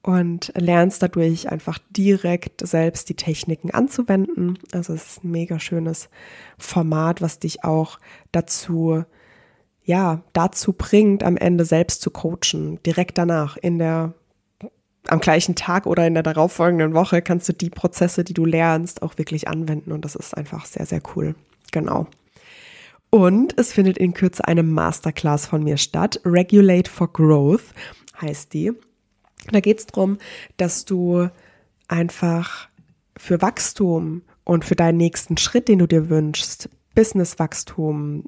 und 0.04 0.52
lernst 0.56 1.02
dadurch 1.02 1.50
einfach 1.50 1.80
direkt 1.89 2.65
selbst 2.68 3.10
die 3.10 3.15
Techniken 3.15 3.72
anzuwenden. 3.72 4.60
Also 4.72 4.94
es 4.94 5.08
ist 5.08 5.24
ein 5.24 5.32
mega 5.32 5.60
schönes 5.60 6.10
Format, 6.60 7.24
was 7.24 7.39
dich 7.39 7.63
auch 7.63 7.98
dazu 8.32 9.06
ja, 9.86 10.21
dazu 10.34 10.74
bringt, 10.74 11.24
am 11.24 11.38
Ende 11.38 11.63
selbst 11.63 12.02
zu 12.02 12.10
coachen, 12.10 12.82
direkt 12.84 13.17
danach 13.17 13.56
in 13.58 13.80
der 13.80 14.13
am 15.08 15.19
gleichen 15.19 15.54
Tag 15.54 15.86
oder 15.86 16.08
in 16.08 16.15
der 16.15 16.24
darauffolgenden 16.24 16.95
Woche 16.95 17.21
kannst 17.21 17.48
du 17.48 17.54
die 17.54 17.69
Prozesse, 17.69 18.24
die 18.24 18.34
du 18.34 18.43
lernst, 18.43 19.04
auch 19.04 19.19
wirklich 19.19 19.48
anwenden 19.48 19.91
und 19.91 20.04
das 20.04 20.15
ist 20.15 20.36
einfach 20.36 20.65
sehr 20.65 20.88
sehr 20.88 21.02
cool. 21.15 21.36
Genau. 21.71 22.08
Und 23.12 23.58
es 23.60 23.71
findet 23.71 24.00
in 24.00 24.13
Kürze 24.13 24.48
eine 24.48 24.63
Masterclass 24.63 25.45
von 25.45 25.63
mir 25.63 25.78
statt. 25.78 26.19
Regulate 26.26 26.89
for 26.89 27.13
Growth 27.13 27.74
heißt 28.19 28.54
die. 28.54 28.74
Da 29.52 29.60
geht 29.60 29.80
es 29.80 29.86
darum, 29.86 30.17
dass 30.58 30.86
du 30.86 31.30
einfach 31.88 32.67
für 33.15 33.41
Wachstum 33.41 34.24
und 34.43 34.65
für 34.65 34.76
deinen 34.76 34.98
nächsten 34.98 35.38
Schritt, 35.38 35.67
den 35.67 35.80
du 35.80 35.88
dir 35.88 36.10
wünschst, 36.10 36.69
Businesswachstum, 36.95 38.24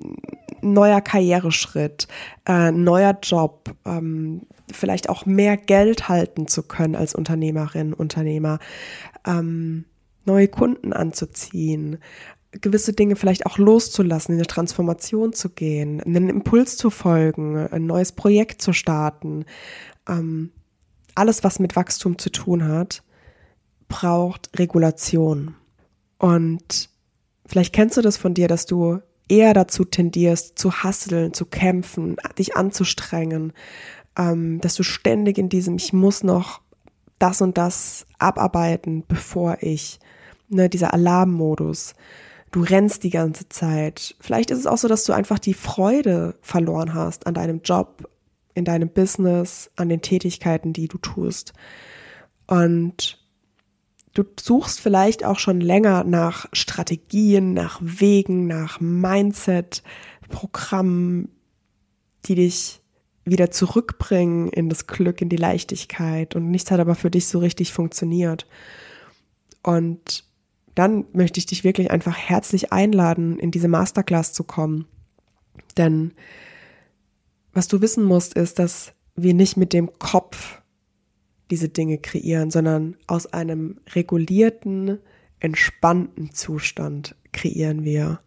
neuer 0.61 1.01
Karriereschritt, 1.01 2.07
äh, 2.47 2.71
neuer 2.71 3.17
Job, 3.21 3.75
ähm, 3.85 4.41
vielleicht 4.71 5.09
auch 5.09 5.25
mehr 5.25 5.57
Geld 5.57 6.09
halten 6.09 6.47
zu 6.47 6.63
können 6.63 6.95
als 6.95 7.15
Unternehmerin, 7.15 7.93
Unternehmer, 7.93 8.59
ähm, 9.25 9.85
neue 10.25 10.47
Kunden 10.47 10.93
anzuziehen, 10.93 11.99
gewisse 12.51 12.93
Dinge 12.93 13.15
vielleicht 13.15 13.45
auch 13.45 13.57
loszulassen, 13.57 14.33
in 14.33 14.39
eine 14.39 14.47
Transformation 14.47 15.33
zu 15.33 15.49
gehen, 15.49 16.01
einen 16.01 16.29
Impuls 16.29 16.77
zu 16.77 16.89
folgen, 16.89 17.57
ein 17.57 17.85
neues 17.85 18.11
Projekt 18.11 18.61
zu 18.61 18.73
starten. 18.73 19.45
Ähm, 20.07 20.51
alles, 21.15 21.43
was 21.43 21.59
mit 21.59 21.75
Wachstum 21.75 22.17
zu 22.17 22.29
tun 22.29 22.67
hat, 22.67 23.03
braucht 23.87 24.49
Regulation. 24.57 25.55
Und 26.19 26.89
vielleicht 27.45 27.73
kennst 27.73 27.97
du 27.97 28.01
das 28.01 28.17
von 28.17 28.33
dir, 28.33 28.47
dass 28.47 28.65
du 28.65 28.99
eher 29.29 29.53
dazu 29.53 29.85
tendierst, 29.85 30.57
zu 30.57 30.71
hasseln, 30.71 31.33
zu 31.33 31.45
kämpfen, 31.45 32.17
dich 32.37 32.55
anzustrengen, 32.55 33.53
ähm, 34.17 34.59
dass 34.61 34.75
du 34.75 34.83
ständig 34.83 35.37
in 35.37 35.49
diesem, 35.49 35.75
ich 35.75 35.93
muss 35.93 36.23
noch 36.23 36.61
das 37.19 37.41
und 37.41 37.57
das 37.57 38.05
abarbeiten, 38.19 39.03
bevor 39.07 39.57
ich, 39.61 39.99
ne, 40.49 40.69
dieser 40.69 40.93
Alarmmodus. 40.93 41.93
Du 42.51 42.61
rennst 42.61 43.03
die 43.03 43.09
ganze 43.09 43.49
Zeit. 43.49 44.15
Vielleicht 44.19 44.51
ist 44.51 44.59
es 44.59 44.67
auch 44.67 44.77
so, 44.77 44.87
dass 44.87 45.03
du 45.03 45.13
einfach 45.13 45.39
die 45.39 45.53
Freude 45.53 46.35
verloren 46.41 46.93
hast 46.93 47.27
an 47.27 47.33
deinem 47.33 47.61
Job, 47.61 48.09
in 48.53 48.65
deinem 48.65 48.89
Business, 48.89 49.69
an 49.75 49.89
den 49.89 50.01
Tätigkeiten, 50.01 50.73
die 50.73 50.87
du 50.87 50.97
tust. 50.97 51.53
Und 52.47 53.19
du 54.17 54.23
suchst 54.39 54.79
vielleicht 54.79 55.23
auch 55.23 55.37
schon 55.37 55.61
länger 55.61 56.03
nach 56.03 56.47
Strategien, 56.51 57.53
nach 57.53 57.79
Wegen, 57.81 58.47
nach 58.47 58.79
Mindset, 58.79 59.83
Programmen, 60.29 61.29
die 62.25 62.35
dich 62.35 62.81
wieder 63.25 63.51
zurückbringen 63.51 64.49
in 64.49 64.69
das 64.69 64.87
Glück, 64.87 65.21
in 65.21 65.29
die 65.29 65.37
Leichtigkeit 65.37 66.35
und 66.35 66.49
nichts 66.49 66.71
hat 66.71 66.79
aber 66.79 66.95
für 66.95 67.11
dich 67.11 67.27
so 67.27 67.39
richtig 67.39 67.73
funktioniert. 67.73 68.47
Und 69.63 70.23
dann 70.73 71.05
möchte 71.13 71.39
ich 71.39 71.45
dich 71.45 71.63
wirklich 71.63 71.91
einfach 71.91 72.15
herzlich 72.17 72.71
einladen, 72.71 73.37
in 73.37 73.51
diese 73.51 73.67
Masterclass 73.67 74.33
zu 74.33 74.43
kommen. 74.43 74.85
Denn 75.77 76.13
was 77.53 77.67
du 77.67 77.81
wissen 77.81 78.03
musst, 78.03 78.33
ist, 78.33 78.59
dass 78.59 78.93
wir 79.15 79.33
nicht 79.33 79.57
mit 79.57 79.73
dem 79.73 79.91
Kopf 79.99 80.61
diese 81.49 81.69
Dinge 81.69 81.97
kreieren, 81.97 82.51
sondern 82.51 82.97
aus 83.07 83.27
einem 83.27 83.79
regulierten, 83.95 84.99
entspannten 85.39 86.33
Zustand 86.33 87.15
kreieren 87.31 87.83
wir. 87.83 88.19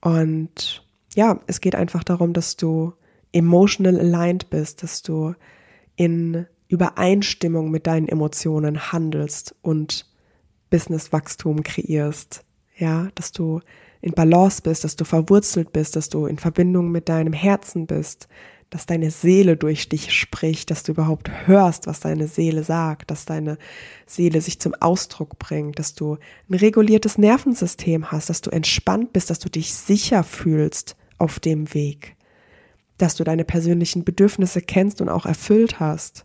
Und 0.00 0.84
ja, 1.14 1.40
es 1.46 1.60
geht 1.60 1.74
einfach 1.74 2.04
darum, 2.04 2.32
dass 2.32 2.56
du 2.56 2.92
emotional 3.32 3.98
aligned 3.98 4.50
bist, 4.50 4.82
dass 4.82 5.02
du 5.02 5.34
in 5.96 6.46
Übereinstimmung 6.68 7.70
mit 7.70 7.86
deinen 7.86 8.08
Emotionen 8.08 8.92
handelst 8.92 9.54
und 9.62 10.06
Businesswachstum 10.70 11.62
kreierst. 11.62 12.44
Ja, 12.76 13.08
dass 13.14 13.32
du 13.32 13.60
in 14.00 14.12
Balance 14.12 14.62
bist, 14.62 14.84
dass 14.84 14.96
du 14.96 15.04
verwurzelt 15.04 15.72
bist, 15.72 15.96
dass 15.96 16.08
du 16.08 16.26
in 16.26 16.38
Verbindung 16.38 16.90
mit 16.90 17.08
deinem 17.08 17.34
Herzen 17.34 17.86
bist, 17.86 18.28
dass 18.70 18.86
deine 18.86 19.10
Seele 19.10 19.56
durch 19.56 19.88
dich 19.88 20.12
spricht, 20.12 20.70
dass 20.70 20.84
du 20.84 20.92
überhaupt 20.92 21.28
hörst, 21.46 21.88
was 21.88 21.98
deine 21.98 22.28
Seele 22.28 22.62
sagt, 22.62 23.10
dass 23.10 23.24
deine 23.24 23.58
Seele 24.06 24.40
sich 24.40 24.60
zum 24.60 24.74
Ausdruck 24.74 25.40
bringt, 25.40 25.80
dass 25.80 25.94
du 25.94 26.18
ein 26.48 26.54
reguliertes 26.54 27.18
Nervensystem 27.18 28.12
hast, 28.12 28.30
dass 28.30 28.40
du 28.40 28.50
entspannt 28.50 29.12
bist, 29.12 29.28
dass 29.28 29.40
du 29.40 29.50
dich 29.50 29.74
sicher 29.74 30.22
fühlst 30.22 30.96
auf 31.18 31.40
dem 31.40 31.74
Weg, 31.74 32.16
dass 32.96 33.16
du 33.16 33.24
deine 33.24 33.44
persönlichen 33.44 34.04
Bedürfnisse 34.04 34.62
kennst 34.62 35.00
und 35.00 35.08
auch 35.08 35.26
erfüllt 35.26 35.80
hast 35.80 36.24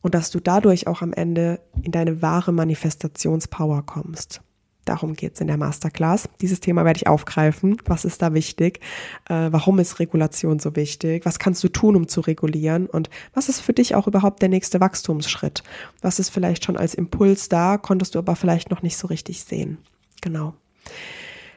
und 0.00 0.14
dass 0.14 0.30
du 0.30 0.40
dadurch 0.40 0.86
auch 0.86 1.02
am 1.02 1.12
Ende 1.12 1.60
in 1.82 1.92
deine 1.92 2.22
wahre 2.22 2.52
Manifestationspower 2.52 3.84
kommst. 3.84 4.40
Darum 4.84 5.14
geht 5.14 5.34
es 5.34 5.40
in 5.40 5.46
der 5.46 5.56
Masterclass. 5.56 6.28
Dieses 6.40 6.60
Thema 6.60 6.84
werde 6.84 6.98
ich 6.98 7.06
aufgreifen. 7.06 7.76
Was 7.86 8.04
ist 8.04 8.20
da 8.22 8.34
wichtig? 8.34 8.80
Äh, 9.28 9.48
warum 9.50 9.78
ist 9.78 9.98
Regulation 9.98 10.58
so 10.58 10.76
wichtig? 10.76 11.24
Was 11.24 11.38
kannst 11.38 11.64
du 11.64 11.68
tun, 11.68 11.96
um 11.96 12.08
zu 12.08 12.20
regulieren? 12.20 12.86
Und 12.86 13.10
was 13.32 13.48
ist 13.48 13.60
für 13.60 13.72
dich 13.72 13.94
auch 13.94 14.06
überhaupt 14.06 14.42
der 14.42 14.48
nächste 14.48 14.80
Wachstumsschritt? 14.80 15.62
Was 16.02 16.18
ist 16.18 16.30
vielleicht 16.30 16.64
schon 16.64 16.76
als 16.76 16.94
Impuls 16.94 17.48
da, 17.48 17.78
konntest 17.78 18.14
du 18.14 18.18
aber 18.18 18.36
vielleicht 18.36 18.70
noch 18.70 18.82
nicht 18.82 18.96
so 18.96 19.06
richtig 19.06 19.44
sehen? 19.44 19.78
Genau. 20.20 20.54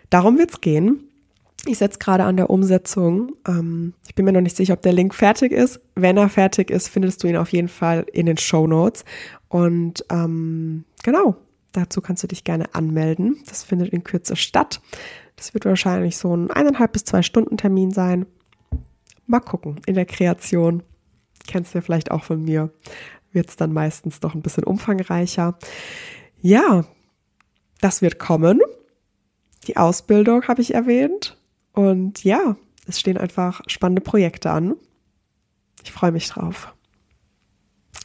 Darum 0.09 0.37
wird 0.37 0.51
es 0.51 0.61
gehen. 0.61 1.03
Ich 1.65 1.79
setze 1.79 1.99
gerade 1.99 2.23
an 2.23 2.37
der 2.37 2.49
Umsetzung. 2.49 3.33
Ähm, 3.47 3.93
ich 4.07 4.15
bin 4.15 4.25
mir 4.25 4.31
noch 4.31 4.41
nicht 4.41 4.55
sicher, 4.55 4.73
ob 4.73 4.81
der 4.81 4.93
Link 4.93 5.13
fertig 5.13 5.51
ist. 5.51 5.81
Wenn 5.95 6.15
er 6.15 6.29
fertig 6.29 6.69
ist, 6.69 6.87
findest 6.87 7.23
du 7.23 7.27
ihn 7.27 7.35
auf 7.35 7.49
jeden 7.49 7.67
Fall 7.67 8.05
in 8.13 8.25
den 8.25 8.37
Show 8.37 8.67
Notes. 8.67 9.03
Und 9.49 10.05
ähm, 10.09 10.85
genau, 11.03 11.35
Dazu 11.71 12.01
kannst 12.01 12.23
du 12.23 12.27
dich 12.27 12.43
gerne 12.43 12.73
anmelden. 12.73 13.37
Das 13.47 13.63
findet 13.63 13.89
in 13.89 14.03
Kürze 14.03 14.35
statt. 14.35 14.81
Das 15.35 15.53
wird 15.53 15.65
wahrscheinlich 15.65 16.17
so 16.17 16.35
ein 16.35 16.49
eineinhalb 16.49 16.93
bis 16.93 17.03
zwei 17.03 17.21
Stunden 17.21 17.57
Termin 17.57 17.91
sein. 17.91 18.25
Mal 19.25 19.41
gucken, 19.41 19.81
in 19.85 19.95
der 19.95 20.05
Kreation. 20.05 20.83
Kennst 21.45 21.73
du 21.73 21.77
ja 21.77 21.81
vielleicht 21.81 22.11
auch 22.11 22.23
von 22.23 22.43
mir. 22.43 22.71
Wird 23.31 23.49
es 23.49 23.55
dann 23.55 23.73
meistens 23.73 24.19
doch 24.19 24.33
ein 24.33 24.41
bisschen 24.41 24.63
umfangreicher. 24.63 25.57
Ja, 26.41 26.85
das 27.81 28.01
wird 28.01 28.19
kommen. 28.19 28.61
Die 29.67 29.77
Ausbildung 29.77 30.47
habe 30.47 30.61
ich 30.61 30.73
erwähnt. 30.73 31.37
Und 31.73 32.23
ja, 32.23 32.55
es 32.87 32.99
stehen 32.99 33.17
einfach 33.17 33.61
spannende 33.67 34.01
Projekte 34.01 34.49
an. 34.49 34.75
Ich 35.83 35.91
freue 35.91 36.11
mich 36.11 36.27
drauf. 36.29 36.73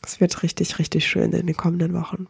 Es 0.05 0.21
wird 0.21 0.43
richtig, 0.43 0.79
richtig 0.79 1.07
schön 1.07 1.33
in 1.33 1.47
den 1.47 1.57
kommenden 1.57 1.95
Wochen. 1.95 2.27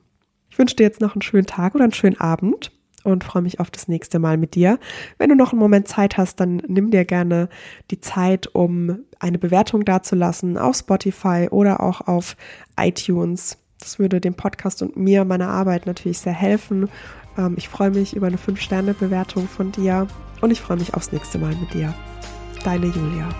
Ich 0.52 0.58
wünsche 0.58 0.76
dir 0.76 0.82
jetzt 0.82 1.00
noch 1.00 1.14
einen 1.14 1.22
schönen 1.22 1.46
Tag 1.46 1.74
oder 1.74 1.84
einen 1.84 1.94
schönen 1.94 2.20
Abend 2.20 2.72
und 3.04 3.24
freue 3.24 3.40
mich 3.40 3.58
auf 3.58 3.70
das 3.70 3.88
nächste 3.88 4.18
Mal 4.18 4.36
mit 4.36 4.54
dir. 4.54 4.78
Wenn 5.16 5.30
du 5.30 5.34
noch 5.34 5.52
einen 5.52 5.58
Moment 5.58 5.88
Zeit 5.88 6.18
hast, 6.18 6.40
dann 6.40 6.56
nimm 6.66 6.90
dir 6.90 7.06
gerne 7.06 7.48
die 7.90 8.00
Zeit, 8.00 8.54
um 8.54 8.98
eine 9.18 9.38
Bewertung 9.38 9.86
dazulassen 9.86 10.58
auf 10.58 10.76
Spotify 10.76 11.48
oder 11.50 11.80
auch 11.80 12.02
auf 12.02 12.36
iTunes. 12.78 13.56
Das 13.78 13.98
würde 13.98 14.20
dem 14.20 14.34
Podcast 14.34 14.82
und 14.82 14.94
mir, 14.94 15.24
meiner 15.24 15.48
Arbeit 15.48 15.86
natürlich 15.86 16.18
sehr 16.18 16.34
helfen. 16.34 16.90
Ähm, 17.38 17.54
ich 17.56 17.70
freue 17.70 17.90
mich 17.90 18.14
über 18.14 18.26
eine 18.26 18.36
5-Sterne-Bewertung 18.36 19.48
von 19.48 19.72
dir 19.72 20.06
und 20.42 20.50
ich 20.50 20.60
freue 20.60 20.76
mich 20.76 20.92
aufs 20.92 21.12
nächste 21.12 21.38
Mal 21.38 21.54
mit 21.54 21.72
dir. 21.72 21.94
Deine 22.62 22.88
Julia. 22.88 23.30